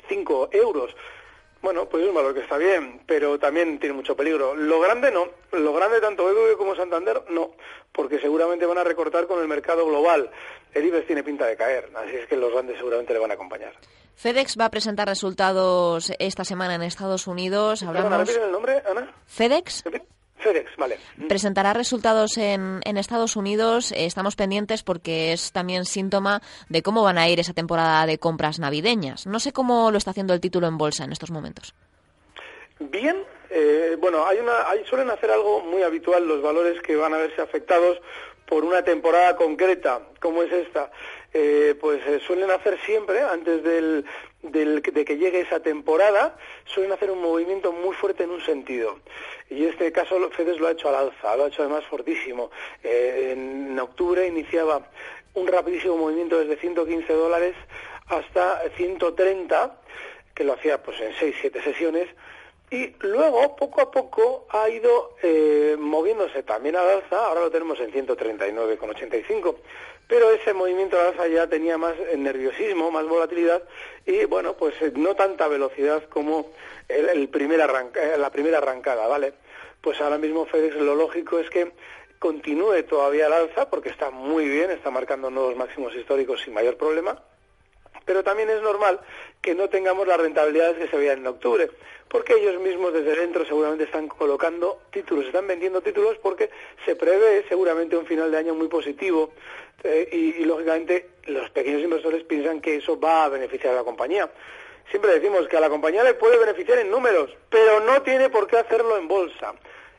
5 0.10 0.50
eh, 0.52 0.58
euros. 0.58 0.96
Bueno, 1.62 1.86
pues 1.86 2.04
es 2.04 2.10
un 2.10 2.16
valor 2.16 2.34
que 2.34 2.42
está 2.42 2.58
bien, 2.58 3.02
pero 3.06 3.38
también 3.38 3.80
tiene 3.80 3.94
mucho 3.94 4.16
peligro. 4.16 4.56
Lo 4.56 4.80
grande 4.80 5.12
no, 5.12 5.28
lo 5.52 5.74
grande 5.74 6.02
tanto 6.02 6.26
BBV 6.26 6.58
como 6.58 6.76
Santander 6.76 7.24
no, 7.30 7.52
porque 7.92 8.20
seguramente 8.20 8.66
van 8.66 8.80
a 8.80 8.84
recortar 8.84 9.28
con 9.28 9.40
el 9.42 9.48
mercado 9.48 9.86
global. 9.86 10.32
El 10.74 10.86
IBEX 10.86 11.06
tiene 11.06 11.24
pinta 11.24 11.46
de 11.46 11.56
caer, 11.56 11.90
así 11.96 12.16
es 12.16 12.28
que 12.28 12.38
los 12.38 12.52
grandes 12.52 12.78
seguramente 12.78 13.14
le 13.14 13.20
van 13.20 13.32
a 13.32 13.36
acompañar. 13.36 13.74
FedEx 14.16 14.58
va 14.60 14.66
a 14.66 14.70
presentar 14.70 15.08
resultados 15.08 16.12
esta 16.20 16.44
semana 16.44 16.76
en 16.76 16.84
Estados 16.84 17.28
Unidos. 17.28 17.84
Hablamos... 17.84 18.30
el 18.30 18.52
nombre, 18.52 18.82
Ana? 18.90 19.14
FedEx. 19.26 19.84
FedEx, 20.42 20.76
vale. 20.78 20.98
Presentará 21.28 21.74
resultados 21.74 22.38
en, 22.38 22.82
en, 22.84 22.98
Estados 22.98 23.36
Unidos. 23.36 23.94
Estamos 23.96 24.36
pendientes 24.36 24.84
porque 24.84 25.34
es 25.34 25.52
también 25.52 25.86
síntoma 25.86 26.42
de 26.70 26.82
cómo 26.82 27.04
van 27.04 27.18
a 27.18 27.30
ir 27.30 27.40
esa 27.40 27.54
temporada 27.54 28.06
de 28.06 28.18
compras 28.18 28.60
navideñas. 28.60 29.26
No 29.28 29.40
sé 29.40 29.54
cómo 29.54 29.92
lo 29.92 29.98
está 29.98 30.12
haciendo 30.12 30.34
el 30.34 30.42
título 30.42 30.68
en 30.68 30.78
bolsa 30.78 31.04
en 31.04 31.12
estos 31.12 31.32
momentos. 31.32 31.74
Bien, 32.80 33.24
eh, 33.50 33.96
bueno, 34.00 34.26
hay 34.26 34.40
una, 34.40 34.70
hay, 34.70 34.84
suelen 34.86 35.10
hacer 35.10 35.30
algo 35.30 35.62
muy 35.62 35.84
habitual 35.84 36.28
los 36.28 36.42
valores 36.42 36.82
que 36.82 36.96
van 36.96 37.14
a 37.14 37.18
verse 37.18 37.42
afectados 37.42 38.00
por 38.48 38.66
una 38.66 38.84
temporada 38.84 39.36
concreta, 39.36 40.02
como 40.20 40.44
es 40.44 40.52
esta. 40.52 40.92
Eh, 41.34 41.76
pues 41.80 42.06
eh, 42.08 42.20
suelen 42.28 42.52
hacer 42.52 42.78
siempre, 42.86 43.22
antes 43.22 43.64
del, 43.64 44.06
del, 44.42 44.82
de 44.82 45.06
que 45.06 45.18
llegue 45.18 45.40
esa 45.40 45.62
temporada, 45.62 46.36
suelen 46.66 46.92
hacer 46.92 47.10
un 47.10 47.22
movimiento 47.22 47.72
muy 47.72 47.96
fuerte 47.96 48.24
en 48.24 48.32
un 48.32 48.42
sentido. 48.44 49.00
Y 49.50 49.64
en 49.64 49.70
este 49.70 49.92
caso 49.94 50.30
FEDES 50.32 50.60
lo 50.60 50.68
ha 50.68 50.72
hecho 50.72 50.90
al 50.90 50.96
alza, 50.96 51.36
lo 51.38 51.46
ha 51.46 51.48
hecho 51.48 51.62
además 51.62 51.86
fortísimo. 51.86 52.52
Eh, 52.84 53.30
en 53.32 53.80
octubre 53.80 54.28
iniciaba 54.28 54.90
un 55.34 55.48
rapidísimo 55.48 55.96
movimiento 55.96 56.38
desde 56.38 56.58
115 56.58 57.14
dólares 57.14 57.56
hasta 58.08 58.62
130, 58.76 59.80
que 60.36 60.44
lo 60.44 60.54
hacía 60.54 60.84
pues 60.84 61.00
en 61.00 61.14
6-7 61.14 61.64
sesiones, 61.64 62.10
y 62.72 62.96
luego, 63.02 63.58
poco 63.58 63.82
a 63.82 63.92
poco, 63.92 64.48
ha 64.50 64.70
ido 64.70 65.16
eh, 65.22 65.76
moviéndose 65.78 66.42
también 66.44 66.78
al 66.78 66.88
alza, 66.88 67.26
ahora 67.26 67.42
lo 67.42 67.52
tenemos 67.52 67.78
en 67.82 67.92
139,85, 67.92 69.58
pero 70.08 70.32
ese 70.32 70.54
movimiento 70.54 70.98
al 70.98 71.08
alza 71.08 71.28
ya 71.28 71.48
tenía 71.48 71.78
más 71.78 71.96
nerviosismo, 72.16 72.90
más 72.90 73.06
volatilidad. 73.06 73.62
Y, 74.06 74.24
bueno, 74.24 74.54
pues 74.54 74.74
eh, 74.82 74.94
no 74.96 75.16
tanta 75.16 75.50
velocidad 75.50 76.04
como 76.08 76.50
el, 76.88 77.28
primer 77.28 77.60
eh, 77.60 78.16
la 78.18 78.30
primera 78.30 78.60
arrancada, 78.60 79.06
¿vale? 79.06 79.34
Pues 79.82 80.00
ahora 80.00 80.18
mismo 80.18 80.46
FedEx 80.46 80.76
lo 80.76 80.96
lógico 80.96 81.40
es 81.40 81.50
que 81.50 81.74
continúe 82.20 82.84
todavía 82.84 83.26
al 83.26 83.34
alza 83.34 83.70
porque 83.70 83.90
está 83.90 84.12
muy 84.12 84.48
bien, 84.48 84.72
está 84.72 84.92
marcando 84.92 85.30
nuevos 85.30 85.58
máximos 85.58 85.94
históricos 85.94 86.40
sin 86.42 86.54
mayor 86.54 86.78
problema, 86.78 87.22
pero 88.06 88.24
también 88.24 88.50
es 88.50 88.62
normal 88.62 89.00
que 89.42 89.56
no 89.56 89.70
tengamos 89.70 90.08
las 90.08 90.20
rentabilidades 90.20 90.78
que 90.78 90.88
se 90.88 90.98
veían 90.98 91.20
en 91.20 91.28
octubre, 91.28 91.70
porque 92.08 92.34
ellos 92.34 92.60
mismos 92.62 92.94
desde 92.94 93.16
dentro 93.16 93.46
seguramente 93.46 93.86
están 93.86 94.08
colocando 94.08 94.82
títulos, 94.92 95.26
están 95.26 95.48
vendiendo 95.48 95.82
títulos 95.82 96.18
porque 96.18 96.50
se 96.86 96.96
prevé 96.96 97.46
seguramente 97.48 97.96
un 97.96 98.06
final 98.06 98.32
de 98.32 98.38
año 98.38 98.54
muy 98.54 98.68
positivo 98.68 99.32
eh, 99.84 100.10
y, 100.12 100.44
lógicamente 100.44 101.10
los 101.26 101.50
pequeños 101.52 101.82
inversores 101.82 102.24
piensan 102.24 102.62
que 102.62 102.76
eso 102.76 103.00
va 103.00 103.26
a 103.26 103.30
beneficiar 103.30 103.74
a 103.74 103.78
la 103.78 103.84
compañía. 103.84 104.30
Siempre 104.90 105.14
decimos 105.14 105.48
que 105.48 105.56
a 105.56 105.62
la 105.62 105.70
compañía 105.70 106.04
le 106.04 106.16
puede 106.16 106.38
beneficiar 106.38 106.80
en 106.80 106.92
números, 106.92 107.32
pero 107.50 107.80
no 107.80 108.02
tiene 108.02 108.30
por 108.30 108.48
qué 108.48 108.58
hacerlo 108.58 108.98
en 108.98 109.08
bolsa. 109.08 109.54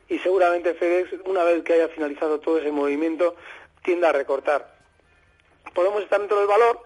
Y 0.07 0.19
seguramente 0.19 0.75
FedEx, 0.75 1.13
una 1.25 1.43
vez 1.43 1.63
que 1.63 1.73
haya 1.73 1.87
finalizado 1.87 2.39
todo 2.39 2.59
ese 2.59 2.71
movimiento, 2.71 3.35
tiende 3.83 4.05
a 4.05 4.11
recortar. 4.11 4.75
Podemos 5.73 6.03
estar 6.03 6.19
dentro 6.19 6.37
del 6.37 6.47
valor, 6.47 6.83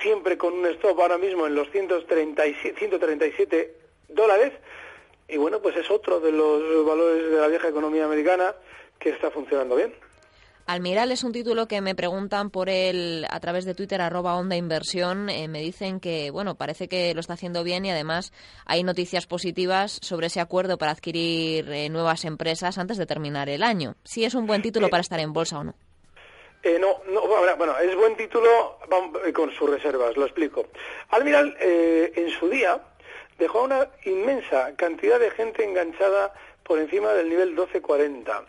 siempre 0.00 0.36
con 0.36 0.54
un 0.54 0.66
stop 0.66 1.00
ahora 1.00 1.18
mismo 1.18 1.46
en 1.46 1.54
los 1.54 1.70
137, 1.70 2.78
137 2.78 3.74
dólares. 4.08 4.52
Y 5.28 5.36
bueno, 5.36 5.60
pues 5.60 5.76
es 5.76 5.90
otro 5.90 6.20
de 6.20 6.32
los 6.32 6.84
valores 6.84 7.30
de 7.30 7.38
la 7.38 7.48
vieja 7.48 7.68
economía 7.68 8.04
americana 8.04 8.54
que 8.98 9.10
está 9.10 9.30
funcionando 9.30 9.76
bien. 9.76 9.94
Almiral 10.66 11.10
es 11.10 11.24
un 11.24 11.32
título 11.32 11.66
que 11.66 11.80
me 11.80 11.96
preguntan 11.96 12.50
por 12.50 12.68
él 12.68 13.26
a 13.28 13.40
través 13.40 13.64
de 13.64 13.74
Twitter, 13.74 14.00
arroba 14.00 14.36
onda 14.36 14.54
inversión. 14.54 15.28
Eh, 15.28 15.48
me 15.48 15.60
dicen 15.60 15.98
que, 15.98 16.30
bueno, 16.30 16.54
parece 16.54 16.86
que 16.86 17.12
lo 17.12 17.20
está 17.20 17.32
haciendo 17.32 17.64
bien 17.64 17.84
y 17.84 17.90
además 17.90 18.32
hay 18.66 18.84
noticias 18.84 19.26
positivas 19.26 19.98
sobre 20.00 20.28
ese 20.28 20.38
acuerdo 20.38 20.78
para 20.78 20.92
adquirir 20.92 21.68
eh, 21.72 21.88
nuevas 21.88 22.24
empresas 22.24 22.78
antes 22.78 22.98
de 22.98 23.06
terminar 23.06 23.48
el 23.48 23.64
año. 23.64 23.96
Si 24.04 24.24
es 24.24 24.34
un 24.34 24.46
buen 24.46 24.62
título 24.62 24.90
para 24.90 25.00
estar 25.00 25.18
en 25.18 25.32
bolsa 25.32 25.58
o 25.58 25.64
no. 25.64 25.74
Eh, 26.62 26.78
no, 26.78 27.00
no, 27.08 27.26
bueno, 27.56 27.78
es 27.78 27.96
buen 27.96 28.16
título 28.16 28.78
eh, 29.24 29.32
con 29.32 29.50
sus 29.52 29.70
reservas, 29.70 30.16
lo 30.16 30.26
explico. 30.26 30.66
Almiral, 31.08 31.56
eh, 31.58 32.12
en 32.14 32.28
su 32.30 32.50
día, 32.50 32.80
dejó 33.38 33.62
una 33.62 33.88
inmensa 34.04 34.76
cantidad 34.76 35.18
de 35.18 35.30
gente 35.30 35.64
enganchada 35.64 36.34
por 36.62 36.78
encima 36.78 37.14
del 37.14 37.30
nivel 37.30 37.48
1240. 37.50 38.44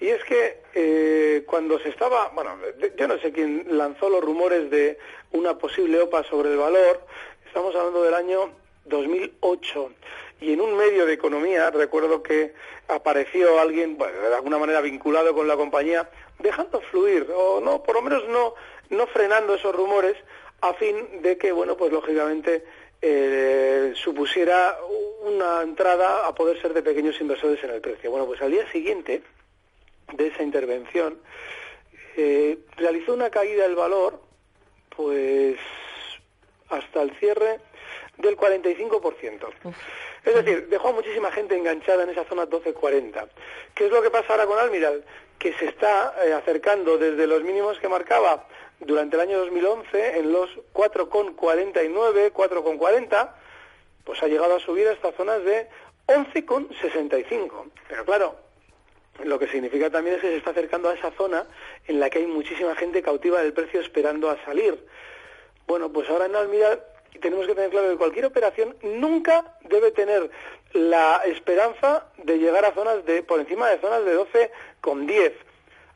Y 0.00 0.08
es 0.08 0.24
que 0.24 0.62
eh, 0.74 1.44
cuando 1.46 1.78
se 1.78 1.90
estaba, 1.90 2.30
bueno, 2.30 2.56
yo 2.96 3.06
no 3.06 3.18
sé 3.18 3.30
quién 3.32 3.66
lanzó 3.68 4.08
los 4.08 4.24
rumores 4.24 4.70
de 4.70 4.98
una 5.30 5.58
posible 5.58 6.00
OPA 6.00 6.24
sobre 6.24 6.50
el 6.50 6.56
valor, 6.56 7.06
estamos 7.46 7.76
hablando 7.76 8.02
del 8.02 8.14
año 8.14 8.50
2008 8.86 9.92
y 10.40 10.54
en 10.54 10.60
un 10.60 10.76
medio 10.76 11.06
de 11.06 11.12
economía 11.12 11.70
recuerdo 11.70 12.20
que 12.20 12.52
apareció 12.88 13.60
alguien 13.60 13.96
de 13.96 14.34
alguna 14.34 14.58
manera 14.58 14.80
vinculado 14.80 15.34
con 15.34 15.46
la 15.46 15.56
compañía 15.56 16.10
dejando 16.42 16.80
fluir 16.82 17.26
o 17.34 17.60
no 17.60 17.82
por 17.82 17.94
lo 17.96 18.02
menos 18.02 18.26
no 18.28 18.54
no 18.90 19.06
frenando 19.06 19.54
esos 19.54 19.74
rumores 19.74 20.16
a 20.60 20.74
fin 20.74 21.22
de 21.22 21.38
que 21.38 21.52
bueno 21.52 21.76
pues 21.76 21.92
lógicamente 21.92 22.64
eh, 23.00 23.92
supusiera 23.96 24.78
una 25.22 25.62
entrada 25.62 26.26
a 26.26 26.34
poder 26.34 26.60
ser 26.60 26.72
de 26.72 26.82
pequeños 26.82 27.20
inversores 27.20 27.62
en 27.64 27.70
el 27.70 27.80
precio. 27.80 28.10
Bueno 28.10 28.26
pues 28.26 28.40
al 28.42 28.50
día 28.50 28.70
siguiente 28.70 29.22
de 30.12 30.26
esa 30.28 30.42
intervención 30.42 31.18
eh, 32.16 32.58
realizó 32.76 33.14
una 33.14 33.30
caída 33.30 33.64
del 33.64 33.74
valor 33.74 34.20
pues 34.94 35.58
hasta 36.68 37.02
el 37.02 37.10
cierre 37.18 37.60
del 38.18 38.36
45%. 38.36 39.48
Es 40.24 40.34
decir, 40.34 40.68
dejó 40.68 40.88
a 40.88 40.92
muchísima 40.92 41.32
gente 41.32 41.56
enganchada 41.56 42.04
en 42.04 42.10
esa 42.10 42.24
zona 42.24 42.46
12.40. 42.46 43.28
¿Qué 43.74 43.86
es 43.86 43.90
lo 43.90 44.02
que 44.02 44.10
pasa 44.10 44.32
ahora 44.32 44.46
con 44.46 44.58
Almiral? 44.58 45.04
Que 45.38 45.52
se 45.54 45.66
está 45.66 46.14
eh, 46.24 46.32
acercando 46.32 46.98
desde 46.98 47.26
los 47.26 47.42
mínimos 47.42 47.78
que 47.78 47.88
marcaba 47.88 48.46
durante 48.80 49.16
el 49.16 49.22
año 49.22 49.38
2011 49.38 50.18
en 50.18 50.32
los 50.32 50.50
4,49, 50.72 52.32
4,40, 52.32 53.30
pues 54.04 54.22
ha 54.22 54.28
llegado 54.28 54.56
a 54.56 54.60
subir 54.60 54.88
a 54.88 54.92
estas 54.92 55.14
zonas 55.14 55.42
de 55.44 55.68
11,65. 56.06 57.70
Pero 57.88 58.04
claro, 58.04 58.36
lo 59.24 59.38
que 59.38 59.48
significa 59.48 59.90
también 59.90 60.16
es 60.16 60.22
que 60.22 60.28
se 60.28 60.36
está 60.36 60.50
acercando 60.50 60.88
a 60.88 60.94
esa 60.94 61.10
zona 61.12 61.46
en 61.86 62.00
la 62.00 62.10
que 62.10 62.18
hay 62.18 62.26
muchísima 62.26 62.74
gente 62.76 63.02
cautiva 63.02 63.42
del 63.42 63.52
precio 63.52 63.80
esperando 63.80 64.30
a 64.30 64.42
salir. 64.44 64.84
Bueno, 65.66 65.92
pues 65.92 66.08
ahora 66.08 66.26
en 66.26 66.36
Almiral 66.36 66.82
y 67.14 67.18
tenemos 67.18 67.46
que 67.46 67.54
tener 67.54 67.70
claro 67.70 67.90
que 67.90 67.96
cualquier 67.96 68.26
operación 68.26 68.76
nunca 68.82 69.56
debe 69.62 69.90
tener 69.90 70.30
la 70.72 71.22
esperanza 71.26 72.06
de 72.18 72.38
llegar 72.38 72.64
a 72.64 72.72
zonas 72.72 73.04
de 73.04 73.22
por 73.22 73.40
encima 73.40 73.68
de 73.68 73.78
zonas 73.80 74.04
de 74.04 74.12
12 74.12 74.50
con 74.80 75.06
10. 75.06 75.32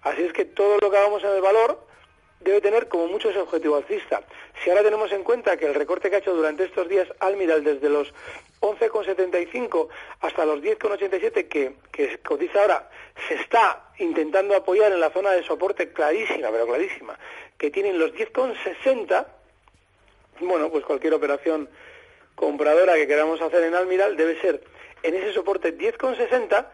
Así 0.03 0.23
es 0.23 0.33
que 0.33 0.45
todo 0.45 0.79
lo 0.81 0.91
que 0.91 0.97
hagamos 0.97 1.25
en 1.25 1.31
el 1.31 1.41
valor 1.41 1.87
debe 2.41 2.61
tener 2.61 2.89
como 2.89 3.09
mucho 3.09 3.31
ese 3.31 3.41
objetivo 3.41 3.77
alcista. 3.77 4.23
Si 4.63 4.71
ahora 4.71 4.83
tenemos 4.83 5.11
en 5.13 5.25
cuenta 5.25 5.57
que 5.57 5.67
el 5.67 5.75
recorte 5.75 6.11
que 6.11 6.17
ha 6.17 6.19
hecho 6.19 6.35
durante 6.35 6.65
estos 6.65 6.89
días 6.89 7.09
Almiral 7.21 7.65
desde 7.65 7.89
los 7.89 8.13
11,75 8.61 9.89
hasta 10.21 10.45
los 10.45 10.61
10,87 10.61 11.49
que, 11.49 11.77
que 11.93 12.19
cotiza 12.19 12.61
ahora 12.61 12.91
se 13.29 13.35
está 13.35 13.91
intentando 13.99 14.55
apoyar 14.55 14.93
en 14.93 15.01
la 15.01 15.11
zona 15.11 15.33
de 15.33 15.43
soporte 15.43 15.93
clarísima, 15.93 16.51
pero 16.51 16.67
clarísima, 16.67 17.19
que 17.59 17.71
tienen 17.71 17.99
los 17.99 18.13
10,60 18.13 19.27
bueno, 20.41 20.71
pues 20.71 20.85
cualquier 20.85 21.15
operación 21.15 21.69
compradora 22.35 22.95
que 22.95 23.07
queramos 23.07 23.41
hacer 23.41 23.65
en 23.65 23.75
Almiral 23.75 24.17
debe 24.17 24.41
ser 24.41 24.63
en 25.03 25.15
ese 25.15 25.33
soporte 25.33 25.77
10,60 25.77 26.67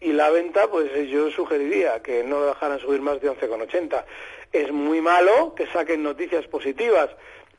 y 0.00 0.12
la 0.12 0.30
venta, 0.30 0.68
pues 0.68 0.90
yo 1.08 1.30
sugeriría 1.30 2.02
que 2.02 2.24
no 2.24 2.40
lo 2.40 2.46
dejaran 2.46 2.78
subir 2.80 3.02
más 3.02 3.20
de 3.20 3.30
11,80. 3.30 4.04
Es 4.52 4.72
muy 4.72 5.00
malo 5.00 5.54
que 5.54 5.66
saquen 5.66 6.02
noticias 6.02 6.46
positivas 6.46 7.10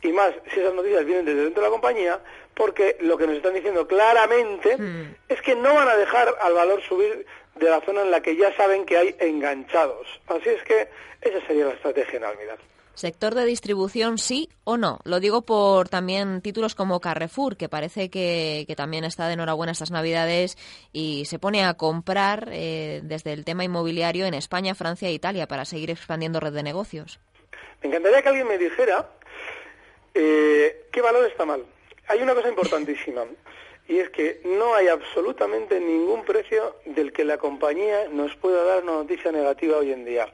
y 0.02 0.12
más 0.12 0.34
si 0.52 0.60
esas 0.60 0.74
noticias 0.74 1.06
vienen 1.06 1.26
desde 1.26 1.44
dentro 1.44 1.62
de 1.62 1.70
la 1.70 1.72
compañía, 1.72 2.20
porque 2.56 2.98
lo 3.02 3.18
que 3.18 3.28
nos 3.28 3.38
están 3.38 3.54
diciendo 3.54 3.88
claramente 3.88 4.76
hmm. 4.78 5.16
es 5.30 5.42
que 5.42 5.56
no 5.56 5.76
van 5.76 5.88
a 5.88 5.96
dejar 5.96 6.36
al 6.42 6.54
valor 6.54 6.82
subir 6.82 7.26
de 7.56 7.70
la 7.70 7.82
zona 7.82 8.02
en 8.02 8.12
la 8.12 8.22
que 8.22 8.36
ya 8.36 8.56
saben 8.56 8.86
que 8.86 8.98
hay 8.98 9.16
enganchados. 9.20 10.08
Así 10.28 10.50
es 10.50 10.64
que 10.64 10.88
esa 11.22 11.46
sería 11.46 11.66
la 11.66 11.74
estrategia 11.74 12.18
en 12.18 12.24
Almiral. 12.24 12.58
Sector 12.94 13.36
de 13.36 13.46
distribución, 13.46 14.18
sí 14.18 14.50
o 14.64 14.78
no. 14.78 15.00
Lo 15.06 15.20
digo 15.20 15.42
por 15.44 15.90
también 15.90 16.42
títulos 16.42 16.76
como 16.76 17.00
Carrefour, 17.00 17.58
que 17.58 17.70
parece 17.70 18.10
que, 18.10 18.72
también 18.76 19.06
está 19.06 19.28
de 19.28 19.34
enhorabuena 19.34 19.72
estas 19.72 19.92
Navidades 19.92 20.58
y 20.92 21.26
se 21.26 21.40
pone 21.40 21.64
a 21.64 21.74
comprar 21.76 22.50
eh, 22.52 23.02
desde 23.04 23.34
el 23.34 23.46
tema 23.46 23.64
inmobiliario 23.64 24.26
en 24.26 24.34
España, 24.34 24.76
Francia 24.76 25.08
e 25.08 25.14
Italia 25.14 25.48
para 25.48 25.66
seguir 25.66 25.90
expandiendo 25.90 26.40
red 26.40 26.54
de 26.54 26.64
negocios. 26.64 27.20
Me 27.82 27.90
encantaría 27.90 28.22
que 28.22 28.30
alguien 28.30 28.48
me 28.48 28.58
dijera 28.58 29.10
eh, 30.14 30.88
qué 30.92 31.02
valor 31.02 31.26
está 31.26 31.46
mal. 31.46 31.66
Hay 32.08 32.22
una 32.22 32.36
cosa 32.36 32.50
importantísima. 32.50 33.24
y 33.88 34.00
es 34.00 34.10
que 34.10 34.42
no 34.46 34.74
hay 34.76 34.88
absolutamente 34.88 35.80
ningún 35.80 36.24
precio 36.24 36.76
del 36.86 37.12
que 37.12 37.26
la 37.26 37.38
compañía 37.38 38.08
nos 38.10 38.36
pueda 38.36 38.64
dar 38.64 38.84
una 38.84 38.94
noticia 38.94 39.32
negativa 39.32 39.78
hoy 39.78 39.92
en 39.92 40.06
día. 40.06 40.32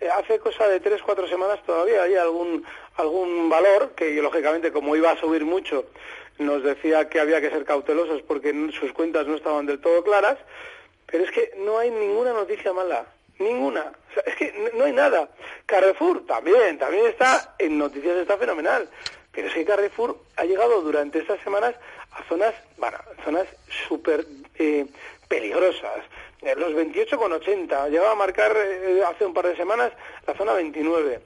Eh, 0.00 0.08
hace 0.08 0.38
cosa 0.38 0.66
de 0.68 0.80
tres, 0.80 1.00
cuatro 1.02 1.28
semanas 1.28 1.60
todavía 1.64 2.02
hay 2.02 2.16
algún, 2.16 2.64
algún 2.96 3.48
valor 3.48 3.92
que, 3.94 4.20
lógicamente, 4.20 4.72
como 4.72 4.96
iba 4.96 5.10
a 5.10 5.16
subir 5.16 5.44
mucho, 5.44 5.86
nos 6.38 6.62
decía 6.62 7.08
que 7.08 7.20
había 7.20 7.40
que 7.40 7.50
ser 7.50 7.64
cautelosos 7.64 8.22
porque 8.22 8.52
sus 8.78 8.92
cuentas 8.92 9.26
no 9.26 9.36
estaban 9.36 9.66
del 9.66 9.80
todo 9.80 10.02
claras, 10.02 10.38
pero 11.06 11.24
es 11.24 11.30
que 11.30 11.52
no 11.58 11.78
hay 11.78 11.90
ninguna 11.90 12.32
noticia 12.32 12.72
mala. 12.72 13.06
Ninguna. 13.38 13.92
es 14.26 14.34
que 14.36 14.70
no 14.74 14.84
hay 14.84 14.92
nada. 14.92 15.28
Carrefour 15.66 16.24
también, 16.26 16.78
también 16.78 17.06
está 17.06 17.54
en 17.58 17.78
noticias, 17.78 18.16
está 18.16 18.36
fenomenal. 18.36 18.88
Pero 19.32 19.48
es 19.48 19.54
que 19.54 19.64
Carrefour 19.64 20.18
ha 20.36 20.44
llegado 20.44 20.82
durante 20.82 21.18
estas 21.18 21.40
semanas 21.40 21.74
a 22.12 22.22
zonas, 22.24 22.54
bueno, 22.76 22.98
zonas 23.24 23.46
súper 23.88 24.26
eh, 24.58 24.86
peligrosas. 25.28 26.04
Eh, 26.42 26.54
los 26.56 26.72
28,80. 26.72 27.88
Llegaba 27.88 28.12
a 28.12 28.16
marcar 28.16 28.56
eh, 28.56 29.02
hace 29.06 29.24
un 29.24 29.32
par 29.32 29.46
de 29.46 29.56
semanas 29.56 29.92
la 30.26 30.34
zona 30.34 30.52
29. 30.54 31.20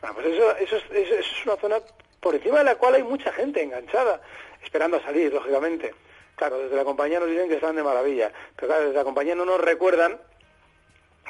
Bueno, 0.00 0.14
pues 0.14 0.26
eso, 0.26 0.56
eso, 0.56 0.76
es, 0.76 0.84
eso 0.90 1.14
es 1.14 1.46
una 1.46 1.56
zona 1.56 1.76
por 2.20 2.34
encima 2.34 2.58
de 2.58 2.64
la 2.64 2.76
cual 2.76 2.94
hay 2.94 3.02
mucha 3.02 3.32
gente 3.32 3.62
enganchada, 3.62 4.20
esperando 4.62 4.96
a 4.96 5.02
salir, 5.02 5.32
lógicamente. 5.32 5.94
Claro, 6.36 6.58
desde 6.58 6.76
la 6.76 6.84
compañía 6.84 7.20
nos 7.20 7.28
dicen 7.28 7.48
que 7.48 7.56
están 7.56 7.76
de 7.76 7.82
maravilla, 7.82 8.32
pero 8.56 8.68
claro, 8.68 8.84
desde 8.84 8.96
la 8.96 9.04
compañía 9.04 9.34
no 9.34 9.44
nos 9.44 9.60
recuerdan 9.60 10.18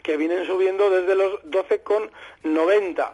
que 0.02 0.16
vienen 0.16 0.46
subiendo 0.46 0.90
desde 0.90 1.14
los 1.14 1.42
12,90. 1.44 3.12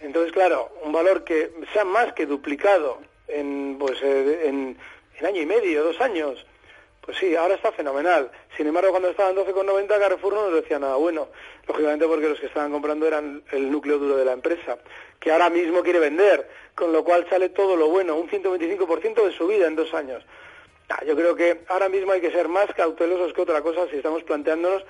Entonces, 0.00 0.32
claro, 0.32 0.70
un 0.82 0.92
valor 0.92 1.24
que 1.24 1.52
sea 1.72 1.84
más 1.84 2.12
que 2.14 2.26
duplicado 2.26 3.00
en, 3.28 3.76
pues, 3.78 3.98
eh, 4.02 4.48
en, 4.48 4.78
año 5.24 5.42
y 5.42 5.46
medio, 5.46 5.84
dos 5.84 6.00
años, 6.00 6.46
pues 7.00 7.16
sí, 7.18 7.34
ahora 7.34 7.54
está 7.54 7.72
fenomenal. 7.72 8.30
Sin 8.56 8.66
embargo, 8.66 8.90
cuando 8.90 9.08
estaba 9.08 9.30
en 9.30 9.36
12,90, 9.36 9.88
Carrefour 9.88 10.34
no 10.34 10.50
nos 10.50 10.54
decía 10.54 10.78
nada 10.78 10.96
bueno. 10.96 11.28
Lógicamente 11.66 12.06
porque 12.06 12.28
los 12.28 12.40
que 12.40 12.46
estaban 12.46 12.70
comprando 12.70 13.06
eran 13.06 13.42
el 13.52 13.70
núcleo 13.70 13.98
duro 13.98 14.16
de 14.16 14.24
la 14.24 14.32
empresa, 14.32 14.78
que 15.18 15.32
ahora 15.32 15.50
mismo 15.50 15.82
quiere 15.82 15.98
vender, 15.98 16.48
con 16.74 16.92
lo 16.92 17.04
cual 17.04 17.26
sale 17.30 17.48
todo 17.48 17.76
lo 17.76 17.88
bueno, 17.88 18.16
un 18.16 18.28
125% 18.28 19.24
de 19.24 19.32
subida 19.32 19.66
en 19.66 19.76
dos 19.76 19.94
años. 19.94 20.24
Ah, 20.88 21.04
yo 21.06 21.14
creo 21.14 21.36
que 21.36 21.62
ahora 21.68 21.88
mismo 21.88 22.12
hay 22.12 22.20
que 22.20 22.32
ser 22.32 22.48
más 22.48 22.66
cautelosos 22.74 23.32
que 23.32 23.42
otra 23.42 23.62
cosa 23.62 23.86
si 23.88 23.96
estamos 23.96 24.24
planteándonos 24.24 24.84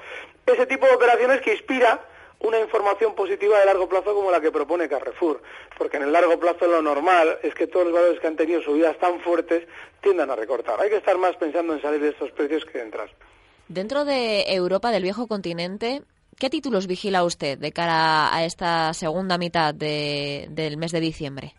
ese 0.47 0.67
tipo 0.67 0.87
de 0.87 0.95
operaciones 0.95 1.43
que 1.43 1.53
inspira 1.53 2.01
una 2.41 2.59
información 2.59 3.15
positiva 3.15 3.59
de 3.59 3.67
largo 3.67 3.89
plazo 3.89 4.15
como 4.15 4.31
la 4.31 4.41
que 4.41 4.51
propone 4.51 4.89
Carrefour, 4.89 5.43
porque 5.77 5.99
en 5.99 6.05
el 6.05 6.13
largo 6.13 6.39
plazo 6.39 6.67
lo 6.67 6.81
normal 6.83 7.39
es 7.43 7.55
que 7.55 7.67
todos 7.67 7.87
los 7.87 7.95
valores 7.95 8.21
que 8.21 8.27
han 8.27 8.37
tenido 8.37 8.63
subidas 8.63 8.99
tan 8.99 9.21
fuertes 9.21 9.67
tiendan 10.01 10.31
a 10.31 10.37
recortar. 10.37 10.81
Hay 10.81 10.89
que 10.89 10.97
estar 10.97 11.19
más 11.19 11.37
pensando 11.37 11.75
en 11.75 11.83
salir 11.83 12.01
de 12.01 12.09
estos 12.11 12.31
precios 12.33 12.65
que 12.65 12.79
de 12.79 12.85
entrar. 12.85 13.11
Dentro 13.69 14.05
de 14.05 14.53
Europa, 14.55 14.91
del 14.91 15.03
viejo 15.03 15.29
continente, 15.29 16.03
¿qué 16.39 16.51
títulos 16.51 16.87
vigila 16.87 17.25
usted 17.25 17.59
de 17.59 17.73
cara 17.73 18.35
a 18.35 18.45
esta 18.45 18.95
segunda 18.95 19.39
mitad 19.39 19.75
del 19.75 20.77
mes 20.77 20.93
de 20.93 21.01
diciembre? 21.01 21.55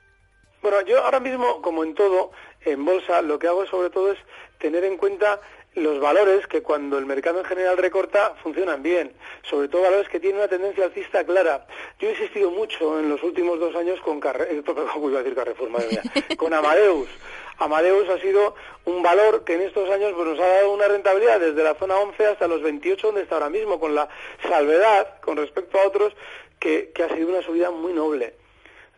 Bueno, 0.62 0.82
yo 0.82 1.04
ahora 1.04 1.20
mismo, 1.20 1.62
como 1.62 1.84
en 1.84 1.96
todo, 1.96 2.32
en 2.66 2.84
bolsa, 2.84 3.22
lo 3.22 3.40
que 3.40 3.48
hago 3.48 3.66
sobre 3.66 3.90
todo 3.90 4.12
es 4.12 4.20
tener 4.60 4.84
en 4.84 4.98
cuenta 4.98 5.40
los 5.76 6.00
valores 6.00 6.46
que 6.48 6.62
cuando 6.62 6.98
el 6.98 7.06
mercado 7.06 7.40
en 7.40 7.46
general 7.46 7.78
recorta 7.78 8.36
funcionan 8.44 8.84
bien, 8.84 9.14
sobre 9.44 9.70
todo 9.70 9.84
valores 9.84 10.10
que 10.10 10.20
tienen 10.20 10.40
una 10.40 10.50
tendencia 10.50 10.86
alcista 10.86 11.24
clara. 11.24 11.66
Yo 12.00 12.10
he 12.10 12.12
insistido 12.12 12.52
mucho 12.52 13.00
en 13.00 13.10
los 13.10 13.24
últimos 13.24 13.60
dos 13.60 13.76
años 13.76 14.00
con 14.02 14.20
Carre 14.20 14.48
eh, 14.52 14.62
iba 14.66 15.20
a 15.20 15.24
decir 15.24 15.36
Carrefour, 15.36 15.70
madre 15.70 15.88
mía, 15.90 16.04
con 16.38 16.54
Amadeus. 16.54 17.10
Amadeus 17.58 18.10
ha 18.10 18.20
sido 18.20 18.56
un 18.86 19.04
valor 19.04 19.44
que 19.44 19.54
en 19.54 19.62
estos 19.62 19.90
años 19.90 20.14
pues, 20.16 20.28
nos 20.28 20.40
ha 20.40 20.48
dado 20.48 20.74
una 20.74 20.88
rentabilidad 20.88 21.40
desde 21.40 21.64
la 21.64 21.76
zona 21.76 21.98
11 21.98 22.26
hasta 22.26 22.48
los 22.48 22.62
28 22.62 23.08
donde 23.08 23.22
está 23.22 23.36
ahora 23.36 23.50
mismo, 23.50 23.80
con 23.80 23.96
la 23.96 24.10
salvedad 24.42 25.20
con 25.22 25.38
respecto 25.38 25.80
a 25.80 25.88
otros 25.88 26.14
que, 26.60 26.92
que 26.94 27.04
ha 27.04 27.16
sido 27.16 27.30
una 27.30 27.44
subida 27.44 27.72
muy 27.72 27.94
noble. 27.94 28.41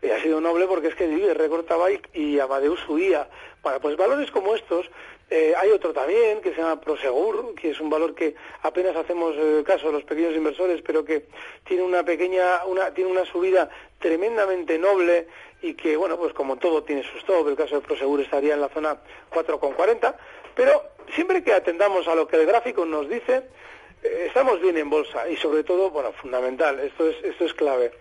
Y 0.04 0.10
ha 0.10 0.20
sido 0.22 0.40
noble 0.40 0.66
porque 0.66 0.88
es 0.88 0.94
que 0.94 1.06
Vive 1.06 1.32
recortaba 1.34 1.90
y, 1.90 2.00
y 2.12 2.38
Amadeus 2.38 2.80
subía. 2.80 3.28
Bueno, 3.62 3.80
pues 3.80 3.96
valores 3.96 4.30
como 4.30 4.54
estos 4.54 4.90
eh, 5.30 5.54
hay 5.56 5.70
otro 5.70 5.92
también 5.92 6.42
que 6.42 6.50
se 6.50 6.60
llama 6.60 6.80
Prosegur, 6.80 7.54
que 7.54 7.70
es 7.70 7.80
un 7.80 7.88
valor 7.88 8.14
que 8.14 8.34
apenas 8.62 8.94
hacemos 8.94 9.34
eh, 9.36 9.64
caso 9.66 9.88
a 9.88 9.92
los 9.92 10.04
pequeños 10.04 10.36
inversores, 10.36 10.82
pero 10.82 11.04
que 11.04 11.26
tiene 11.64 11.82
una 11.82 12.04
pequeña, 12.04 12.64
una, 12.66 12.92
tiene 12.92 13.10
una 13.10 13.24
subida 13.24 13.70
tremendamente 13.98 14.78
noble 14.78 15.26
y 15.62 15.74
que, 15.74 15.96
bueno, 15.96 16.18
pues 16.18 16.34
como 16.34 16.56
todo 16.56 16.82
tiene 16.82 17.02
su 17.02 17.16
stop, 17.18 17.48
el 17.48 17.56
caso 17.56 17.76
de 17.76 17.80
Prosegur 17.80 18.20
estaría 18.20 18.52
en 18.52 18.60
la 18.60 18.68
zona 18.68 18.98
4,40, 19.32 20.14
pero 20.54 20.82
siempre 21.14 21.42
que 21.42 21.54
atendamos 21.54 22.06
a 22.06 22.14
lo 22.14 22.28
que 22.28 22.36
el 22.36 22.46
gráfico 22.46 22.84
nos 22.84 23.08
dice, 23.08 23.44
eh, 24.02 24.24
estamos 24.26 24.60
bien 24.60 24.76
en 24.76 24.90
bolsa 24.90 25.26
y 25.28 25.36
sobre 25.36 25.64
todo, 25.64 25.90
bueno, 25.90 26.12
fundamental, 26.12 26.78
esto 26.80 27.08
es, 27.08 27.16
esto 27.24 27.46
es 27.46 27.54
clave. 27.54 27.92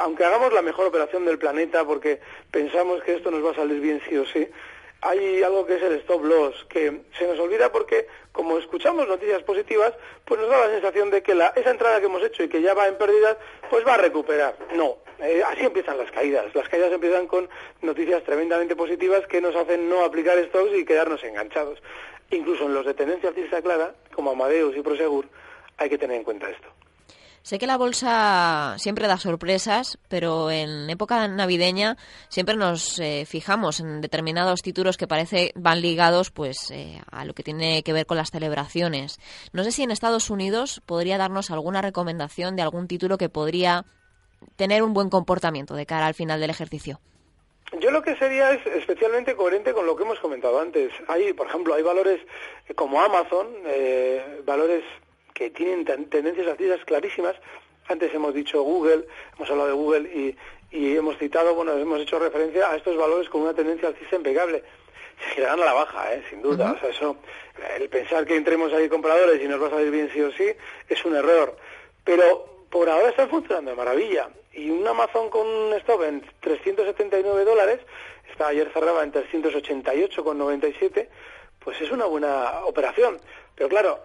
Aunque 0.00 0.24
hagamos 0.24 0.52
la 0.52 0.62
mejor 0.62 0.86
operación 0.86 1.24
del 1.24 1.38
planeta 1.38 1.84
porque 1.84 2.20
pensamos 2.50 3.02
que 3.02 3.14
esto 3.14 3.30
nos 3.30 3.44
va 3.44 3.50
a 3.50 3.54
salir 3.54 3.80
bien 3.80 4.00
sí 4.08 4.16
o 4.16 4.26
sí, 4.26 4.48
hay 5.02 5.42
algo 5.42 5.66
que 5.66 5.76
es 5.76 5.82
el 5.82 5.94
stop 5.94 6.24
loss, 6.24 6.66
que 6.68 7.02
se 7.18 7.26
nos 7.26 7.38
olvida 7.38 7.72
porque 7.72 8.06
como 8.32 8.58
escuchamos 8.58 9.08
noticias 9.08 9.42
positivas, 9.42 9.94
pues 10.24 10.40
nos 10.40 10.50
da 10.50 10.66
la 10.66 10.72
sensación 10.72 11.10
de 11.10 11.22
que 11.22 11.34
la, 11.34 11.48
esa 11.56 11.70
entrada 11.70 12.00
que 12.00 12.06
hemos 12.06 12.22
hecho 12.22 12.42
y 12.42 12.48
que 12.48 12.60
ya 12.60 12.74
va 12.74 12.86
en 12.86 12.96
pérdidas, 12.96 13.36
pues 13.70 13.86
va 13.86 13.94
a 13.94 13.98
recuperar. 13.98 14.56
No, 14.74 14.98
eh, 15.18 15.42
así 15.46 15.64
empiezan 15.64 15.98
las 15.98 16.10
caídas. 16.10 16.54
Las 16.54 16.68
caídas 16.68 16.92
empiezan 16.92 17.26
con 17.26 17.48
noticias 17.82 18.22
tremendamente 18.24 18.76
positivas 18.76 19.26
que 19.26 19.40
nos 19.40 19.56
hacen 19.56 19.88
no 19.88 20.04
aplicar 20.04 20.38
stops 20.44 20.74
y 20.74 20.84
quedarnos 20.84 21.24
enganchados. 21.24 21.82
Incluso 22.30 22.66
en 22.66 22.74
los 22.74 22.86
de 22.86 22.94
tendencia 22.94 23.32
clara, 23.62 23.94
como 24.14 24.30
Amadeus 24.30 24.76
y 24.76 24.82
Prosegur, 24.82 25.26
hay 25.78 25.88
que 25.88 25.98
tener 25.98 26.16
en 26.16 26.24
cuenta 26.24 26.48
esto. 26.48 26.68
Sé 27.42 27.58
que 27.58 27.66
la 27.66 27.78
bolsa 27.78 28.74
siempre 28.78 29.08
da 29.08 29.16
sorpresas, 29.16 29.98
pero 30.08 30.50
en 30.50 30.90
época 30.90 31.26
navideña 31.26 31.96
siempre 32.28 32.54
nos 32.54 32.98
eh, 32.98 33.24
fijamos 33.26 33.80
en 33.80 34.02
determinados 34.02 34.60
títulos 34.60 34.98
que 34.98 35.08
parece 35.08 35.52
van 35.56 35.80
ligados 35.80 36.30
pues 36.30 36.70
eh, 36.70 37.00
a 37.10 37.24
lo 37.24 37.32
que 37.32 37.42
tiene 37.42 37.82
que 37.82 37.94
ver 37.94 38.04
con 38.04 38.18
las 38.18 38.30
celebraciones. 38.30 39.18
No 39.52 39.64
sé 39.64 39.72
si 39.72 39.82
en 39.82 39.90
Estados 39.90 40.28
Unidos 40.28 40.82
podría 40.84 41.16
darnos 41.16 41.50
alguna 41.50 41.80
recomendación 41.80 42.56
de 42.56 42.62
algún 42.62 42.88
título 42.88 43.16
que 43.16 43.30
podría 43.30 43.86
tener 44.56 44.82
un 44.82 44.92
buen 44.92 45.08
comportamiento 45.08 45.74
de 45.74 45.86
cara 45.86 46.06
al 46.06 46.14
final 46.14 46.40
del 46.40 46.50
ejercicio. 46.50 47.00
Yo 47.80 47.90
lo 47.90 48.02
que 48.02 48.16
sería 48.16 48.52
es 48.52 48.66
especialmente 48.66 49.34
coherente 49.34 49.72
con 49.72 49.86
lo 49.86 49.96
que 49.96 50.02
hemos 50.02 50.18
comentado 50.18 50.60
antes. 50.60 50.92
Hay, 51.08 51.32
por 51.32 51.46
ejemplo, 51.46 51.72
hay 51.74 51.82
valores 51.82 52.20
como 52.74 53.00
Amazon, 53.00 53.46
eh, 53.64 54.42
valores 54.44 54.82
que 55.40 55.48
tienen 55.48 55.86
tendencias 55.86 56.46
alcistas 56.46 56.84
clarísimas. 56.84 57.34
Antes 57.88 58.12
hemos 58.12 58.34
dicho 58.34 58.62
Google, 58.62 59.06
hemos 59.36 59.48
hablado 59.48 59.68
de 59.68 59.74
Google 59.74 60.08
y, 60.14 60.36
y 60.70 60.94
hemos 60.94 61.16
citado, 61.16 61.54
bueno, 61.54 61.72
hemos 61.78 61.98
hecho 62.02 62.18
referencia 62.18 62.70
a 62.70 62.76
estos 62.76 62.94
valores 62.94 63.30
con 63.30 63.40
una 63.40 63.54
tendencia 63.54 63.88
alcista 63.88 64.16
impecable. 64.16 64.62
Se 65.18 65.30
girarán 65.30 65.62
a 65.62 65.64
la 65.64 65.72
baja, 65.72 66.12
¿eh? 66.12 66.22
sin 66.28 66.42
duda. 66.42 66.72
O 66.72 66.78
sea, 66.78 66.90
eso, 66.90 67.16
el 67.78 67.88
pensar 67.88 68.26
que 68.26 68.36
entremos 68.36 68.70
ahí 68.74 68.86
compradores 68.90 69.42
y 69.42 69.48
nos 69.48 69.62
va 69.62 69.68
a 69.68 69.70
salir 69.70 69.90
bien 69.90 70.10
sí 70.12 70.20
o 70.20 70.30
sí, 70.32 70.44
es 70.90 71.02
un 71.06 71.16
error. 71.16 71.56
Pero 72.04 72.66
por 72.68 72.90
ahora 72.90 73.08
están 73.08 73.30
funcionando 73.30 73.70
de 73.70 73.78
maravilla. 73.78 74.28
Y 74.52 74.68
un 74.68 74.86
Amazon 74.86 75.30
con 75.30 75.46
un 75.46 75.72
stop 75.72 76.02
en 76.02 76.22
379 76.40 77.46
dólares, 77.46 77.80
está 78.30 78.48
ayer 78.48 78.70
cerraba 78.74 79.02
en 79.04 79.12
388,97, 79.12 81.08
pues 81.64 81.80
es 81.80 81.90
una 81.90 82.04
buena 82.04 82.62
operación. 82.66 83.18
Pero 83.54 83.70
claro, 83.70 84.00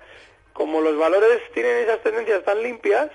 como 0.56 0.80
los 0.80 0.98
valores 0.98 1.41
tienen 1.54 1.84
esas 1.84 2.02
tendencias 2.02 2.41
tan 2.46 2.63
limpias, 2.63 3.12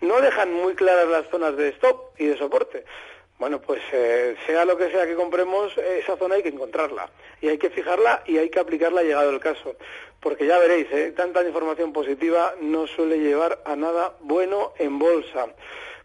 no 0.00 0.20
dejan 0.20 0.54
muy 0.54 0.76
claras 0.76 1.08
las 1.08 1.28
zonas 1.28 1.56
de 1.56 1.70
stop 1.70 2.12
y 2.18 2.26
de 2.26 2.38
soporte. 2.38 2.84
Bueno, 3.36 3.60
pues 3.60 3.82
eh, 3.92 4.36
sea 4.46 4.64
lo 4.64 4.78
que 4.78 4.92
sea 4.92 5.04
que 5.04 5.16
compremos, 5.16 5.76
esa 5.76 6.16
zona 6.16 6.36
hay 6.36 6.44
que 6.44 6.50
encontrarla 6.50 7.10
y 7.40 7.48
hay 7.48 7.58
que 7.58 7.68
fijarla 7.68 8.22
y 8.26 8.38
hay 8.38 8.48
que 8.48 8.60
aplicarla 8.60 9.02
llegado 9.02 9.30
el 9.30 9.40
caso. 9.40 9.74
Porque 10.20 10.46
ya 10.46 10.56
veréis, 10.60 10.86
¿eh? 10.92 11.12
tanta 11.16 11.42
información 11.42 11.92
positiva 11.92 12.54
no 12.60 12.86
suele 12.86 13.18
llevar 13.18 13.60
a 13.64 13.74
nada 13.74 14.14
bueno 14.20 14.72
en 14.78 14.96
bolsa. 15.00 15.48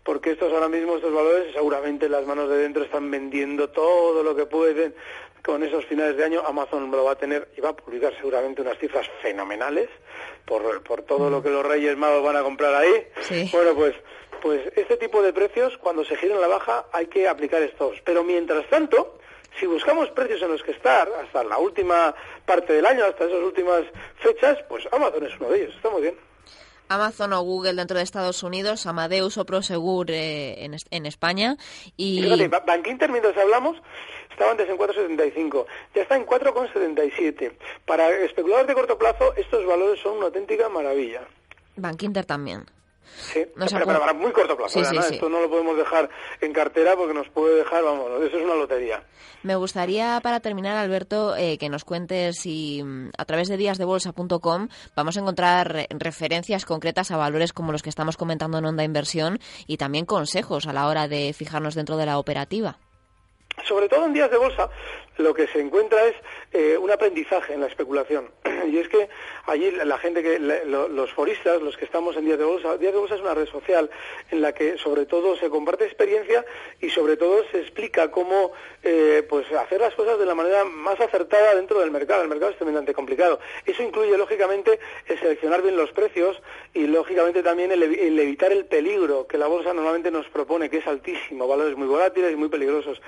Porque 0.04 0.32
estos 0.32 0.52
ahora 0.52 0.70
mismo, 0.70 0.96
estos 0.96 1.14
valores, 1.14 1.54
seguramente 1.54 2.10
las 2.10 2.26
manos 2.26 2.50
de 2.50 2.58
dentro 2.58 2.84
están 2.84 3.12
vendiendo 3.12 3.70
todo 3.70 4.24
lo 4.24 4.36
que 4.36 4.48
pueden 4.48 4.96
con 5.44 5.64
esos 5.64 5.86
finales 5.86 6.18
de 6.18 6.26
año. 6.26 6.44
Amazon 6.46 6.90
lo 6.92 7.04
va 7.04 7.14
a 7.14 7.16
tener 7.16 7.50
y 7.58 7.62
va 7.62 7.70
a 7.70 7.76
publicar 7.76 8.14
seguramente 8.18 8.62
unas 8.62 8.78
cifras 8.78 9.10
fenomenales 9.22 9.90
por, 10.46 10.84
por 10.84 11.04
todo 11.04 11.30
lo 11.30 11.42
que 11.42 11.50
los 11.50 11.66
Reyes 11.66 11.98
Magos 11.98 12.24
van 12.24 12.38
a 12.38 12.44
comprar 12.44 12.76
ahí. 12.76 13.08
Bueno, 13.52 13.76
pues, 13.76 13.96
pues 14.42 14.62
este 14.76 14.98
tipo 14.98 15.22
de 15.22 15.34
precios, 15.34 15.78
cuando 15.78 16.04
se 16.06 16.16
giren 16.16 16.42
la 16.42 16.48
baja, 16.48 16.86
hay 16.92 17.08
que 17.08 17.28
aplicar 17.28 17.62
estos. 17.62 18.02
Pero 18.04 18.24
mientras 18.24 18.68
tanto, 18.70 19.20
si 19.60 19.66
buscamos 19.66 20.10
precios 20.12 20.42
en 20.42 20.52
los 20.52 20.64
que 20.64 20.72
estar 20.72 21.10
hasta 21.24 21.44
la 21.44 21.58
última 21.58 22.16
parte 22.46 22.74
del 22.74 22.86
año, 22.86 23.06
hasta 23.06 23.26
esas 23.26 23.42
últimas 23.42 23.84
fechas, 24.18 24.58
pues 24.68 24.88
Amazon 24.92 25.26
es 25.26 25.40
uno 25.40 25.50
de 25.50 25.64
ellos. 25.64 25.76
Está 25.76 25.90
muy 25.90 26.02
bien. 26.02 26.29
Amazon 26.90 27.34
o 27.34 27.42
Google 27.42 27.76
dentro 27.76 27.98
de 27.98 28.04
Estados 28.04 28.44
Unidos, 28.44 28.86
Amadeus 28.86 29.38
o 29.38 29.46
Prosegur 29.46 30.12
eh, 30.12 30.66
en, 30.66 30.76
en, 30.92 31.06
España. 31.06 31.56
Y 31.96 32.22
fíjate, 32.22 32.48
Bankinter, 32.48 33.12
mientras 33.12 33.38
hablamos, 33.38 33.78
estaba 34.32 34.52
antes 34.52 34.70
en 34.70 34.78
4,75, 34.78 35.66
ya 35.96 36.02
está 36.02 36.16
en 36.16 36.26
4,77. 36.26 37.54
Para 37.86 38.10
especuladores 38.10 38.68
de 38.68 38.74
corto 38.74 38.98
plazo, 38.98 39.34
estos 39.36 39.66
valores 39.66 40.00
son 40.02 40.18
una 40.18 40.26
auténtica 40.28 40.68
maravilla. 40.70 41.22
Bankinter 41.76 42.26
también. 42.26 42.66
Sí, 43.18 43.46
pero, 43.56 43.86
para 43.86 44.14
muy 44.14 44.32
corto 44.32 44.56
plazo. 44.56 44.82
Esto 44.82 45.30
no 45.30 45.42
lo 45.42 45.50
podemos 45.50 45.78
dejar 45.78 46.10
en 46.42 46.54
cartera 46.54 46.96
porque 46.96 47.14
nos 47.14 47.30
puede 47.30 47.56
dejar, 47.56 47.84
vamos, 47.84 48.10
eso 48.24 48.38
es 48.38 48.44
una 48.44 48.56
lotería. 48.56 49.04
Me 49.44 49.56
gustaría, 49.56 50.20
para 50.22 50.40
terminar, 50.40 50.78
Alberto, 50.78 51.36
eh, 51.36 51.58
que 51.58 51.70
nos 51.70 51.86
cuentes 51.86 52.40
si 52.40 52.84
mm, 52.84 53.12
a 53.18 53.26
través 53.26 53.48
de 53.48 53.58
díasdebolsa.com 53.58 54.68
vamos 54.96 55.18
a 55.18 55.20
encontrar 55.20 55.88
referencias 55.92 56.66
concretas 56.66 57.12
a 57.12 57.18
valores 57.18 57.54
como 57.54 57.72
los 57.72 57.84
que 57.84 57.90
estamos 57.90 58.18
comentando 58.18 58.58
en 58.58 58.66
Onda 58.66 58.84
Inversión 58.84 59.40
y 59.68 59.78
también 59.78 60.06
consejos 60.06 60.68
a 60.68 60.74
la 60.74 60.88
hora 60.88 61.08
de 61.08 61.34
fijarnos 61.34 61.76
dentro 61.76 61.98
de 61.98 62.06
la 62.06 62.20
operativa. 62.20 62.78
Sobre 63.66 63.90
todo 63.90 64.06
en 64.06 64.14
días 64.14 64.32
de 64.32 64.38
bolsa, 64.38 64.70
lo 65.20 65.34
que 65.34 65.48
se 65.48 65.60
encuentra 65.60 66.06
es 66.08 66.16
eh, 66.54 66.78
un 66.78 66.90
aprendizaje 66.92 67.54
en 67.54 67.62
la 67.62 67.68
especulación. 67.68 68.32
y 68.72 68.78
es 68.78 68.88
que 68.88 69.10
allí 69.46 69.72
la 69.72 69.98
gente 69.98 70.24
que, 70.24 70.40
los 70.40 71.12
foristas, 71.14 71.62
los 71.62 71.76
que 71.78 71.86
estamos 71.86 72.16
en 72.16 72.26
Días 72.26 72.40
de 72.40 72.46
Bolsa, 72.46 72.78
Días 72.78 72.94
de 72.94 73.00
Bolsa 73.00 73.16
es 73.16 73.22
una 73.22 73.34
red 73.34 73.48
social 73.48 73.90
en 74.32 74.42
la 74.42 74.54
que 74.54 74.78
sobre 74.78 75.06
todo 75.06 75.36
se 75.36 75.50
comparte 75.50 75.86
experiencia 75.86 76.46
y 76.80 76.90
sobre 76.90 77.18
todo 77.18 77.44
se 77.52 77.60
explica 77.60 78.10
cómo 78.12 78.54
eh, 78.84 79.26
pues 79.30 79.52
hacer 79.52 79.82
las 79.82 79.94
cosas 79.94 80.18
de 80.20 80.26
la 80.26 80.36
manera 80.36 80.64
más 80.64 81.00
acertada 81.00 81.56
dentro 81.56 81.80
del 81.80 81.92
mercado. 81.92 82.24
El 82.24 82.30
mercado 82.30 82.52
es 82.52 82.58
tremendamente 82.58 82.94
complicado. 82.94 83.40
Eso 83.66 83.84
incluye 83.84 84.18
lógicamente 84.18 84.80
el 85.08 85.20
seleccionar 85.20 85.62
bien 85.62 85.76
los 85.76 85.92
precios 85.92 86.42
y 86.74 86.88
lógicamente 86.88 87.44
también 87.44 87.72
el, 87.72 87.84
el 87.84 88.20
evitar 88.20 88.52
el 88.52 88.66
peligro 88.66 89.28
que 89.28 89.38
la 89.38 89.48
bolsa 89.48 89.74
normalmente 89.74 90.12
nos 90.12 90.28
propone, 90.30 90.70
que 90.70 90.78
es 90.78 90.88
altísimo, 90.88 91.48
valores 91.48 91.76
muy 91.76 91.88
volátiles 91.88 92.32
y 92.32 92.36
muy 92.36 92.50
peligrosos. 92.50 93.02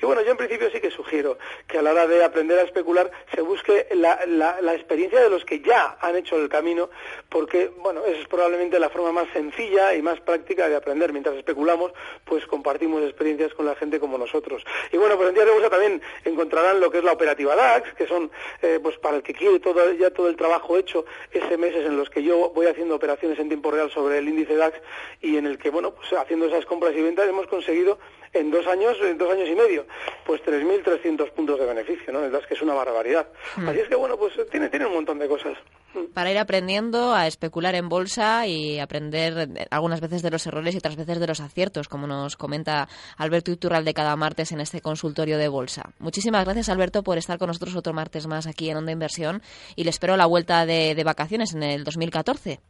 Y 0.00 0.06
bueno, 0.06 0.22
yo 0.22 0.30
en 0.30 0.36
principio 0.36 0.70
sí 0.70 0.80
que 0.80 0.90
sugiero 0.90 1.38
que 1.66 1.78
a 1.78 1.82
la 1.82 1.90
hora 1.90 2.06
de 2.06 2.22
aprender 2.22 2.58
a 2.58 2.62
especular 2.62 3.10
se 3.34 3.40
busque 3.40 3.88
la, 3.92 4.20
la, 4.26 4.74
experiencia 4.74 5.20
de 5.20 5.28
los 5.28 5.44
que 5.44 5.60
ya 5.60 5.98
han 6.00 6.14
hecho 6.14 6.36
el 6.36 6.48
camino, 6.48 6.88
porque 7.28 7.70
bueno, 7.78 8.04
esa 8.04 8.20
es 8.20 8.28
probablemente 8.28 8.78
la 8.78 8.90
forma 8.90 9.10
más 9.12 9.28
sencilla 9.32 9.94
y 9.94 10.02
más 10.02 10.20
práctica 10.20 10.68
de 10.68 10.76
aprender. 10.76 11.12
Mientras 11.12 11.36
especulamos, 11.36 11.92
pues 12.24 12.46
compartimos 12.46 13.02
experiencias 13.02 13.52
con 13.54 13.66
la 13.66 13.74
gente 13.74 13.98
como 13.98 14.18
nosotros. 14.18 14.64
Y 14.92 14.98
bueno, 14.98 15.16
pues 15.16 15.30
en 15.30 15.34
Días 15.34 15.46
de 15.46 15.52
Bolsa 15.52 15.70
también 15.70 16.00
encontrarán 16.24 16.80
lo 16.80 16.90
que 16.90 16.98
es 16.98 17.04
la 17.04 17.12
operativa 17.12 17.56
DAX, 17.56 17.92
que 17.94 18.06
son, 18.06 18.30
eh, 18.62 18.78
pues 18.80 18.96
para 18.98 19.16
el 19.16 19.22
que 19.22 19.34
quiere 19.34 19.58
todo, 19.58 19.92
ya 19.94 20.10
todo 20.10 20.28
el 20.28 20.36
trabajo 20.36 20.78
hecho, 20.78 21.04
ese 21.32 21.56
meses 21.56 21.84
en 21.84 21.96
los 21.96 22.08
que 22.08 22.22
yo 22.22 22.50
voy 22.50 22.66
haciendo 22.66 22.94
operaciones 22.94 23.38
en 23.38 23.48
tiempo 23.48 23.70
real 23.70 23.90
sobre 23.90 24.18
el 24.18 24.28
índice 24.28 24.54
DAX 24.54 24.78
y 25.20 25.36
en 25.36 25.46
el 25.46 25.58
que, 25.58 25.70
bueno, 25.70 25.92
pues 25.92 26.12
haciendo 26.12 26.46
esas 26.46 26.64
compras 26.66 26.94
y 26.96 27.02
ventas 27.02 27.28
hemos 27.28 27.48
conseguido 27.48 27.98
en 28.32 28.50
dos 28.50 28.66
años, 28.66 28.96
en 29.02 29.18
dos 29.18 29.32
años 29.32 29.48
y 29.48 29.54
medio, 29.54 29.86
pues 30.26 30.42
3.300 30.42 31.30
puntos 31.32 31.58
de 31.58 31.66
beneficio, 31.66 32.12
¿no? 32.12 32.24
Es 32.24 32.46
que 32.46 32.54
es 32.54 32.62
una 32.62 32.74
barbaridad. 32.74 33.28
Hmm. 33.56 33.68
Así 33.68 33.80
es 33.80 33.88
que, 33.88 33.94
bueno, 33.94 34.16
pues 34.16 34.34
tiene, 34.50 34.68
tiene 34.68 34.86
un 34.86 34.94
montón 34.94 35.18
de 35.18 35.28
cosas. 35.28 35.56
Hmm. 35.94 36.06
Para 36.14 36.30
ir 36.30 36.38
aprendiendo 36.38 37.14
a 37.14 37.26
especular 37.26 37.74
en 37.74 37.88
bolsa 37.88 38.46
y 38.46 38.78
aprender 38.78 39.48
algunas 39.70 40.00
veces 40.00 40.22
de 40.22 40.30
los 40.30 40.46
errores 40.46 40.74
y 40.74 40.78
otras 40.78 40.96
veces 40.96 41.18
de 41.18 41.26
los 41.26 41.40
aciertos, 41.40 41.88
como 41.88 42.06
nos 42.06 42.36
comenta 42.36 42.88
Alberto 43.16 43.48
de 43.48 43.94
cada 43.94 44.16
martes 44.16 44.52
en 44.52 44.60
este 44.60 44.80
consultorio 44.80 45.38
de 45.38 45.48
bolsa. 45.48 45.90
Muchísimas 45.98 46.44
gracias, 46.44 46.68
Alberto, 46.68 47.02
por 47.02 47.18
estar 47.18 47.38
con 47.38 47.48
nosotros 47.48 47.76
otro 47.76 47.92
martes 47.92 48.26
más 48.26 48.46
aquí 48.46 48.70
en 48.70 48.76
Onda 48.76 48.92
Inversión 48.92 49.42
y 49.76 49.84
le 49.84 49.90
espero 49.90 50.16
la 50.16 50.26
vuelta 50.26 50.66
de, 50.66 50.94
de 50.94 51.04
vacaciones 51.04 51.54
en 51.54 51.62
el 51.62 51.84
2014. 51.84 52.60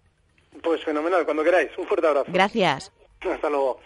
Pues 0.62 0.84
fenomenal, 0.84 1.24
cuando 1.24 1.44
queráis. 1.44 1.70
Un 1.78 1.86
fuerte 1.86 2.06
abrazo. 2.06 2.30
Gracias. 2.32 2.92
Hasta 3.20 3.50
luego. 3.50 3.80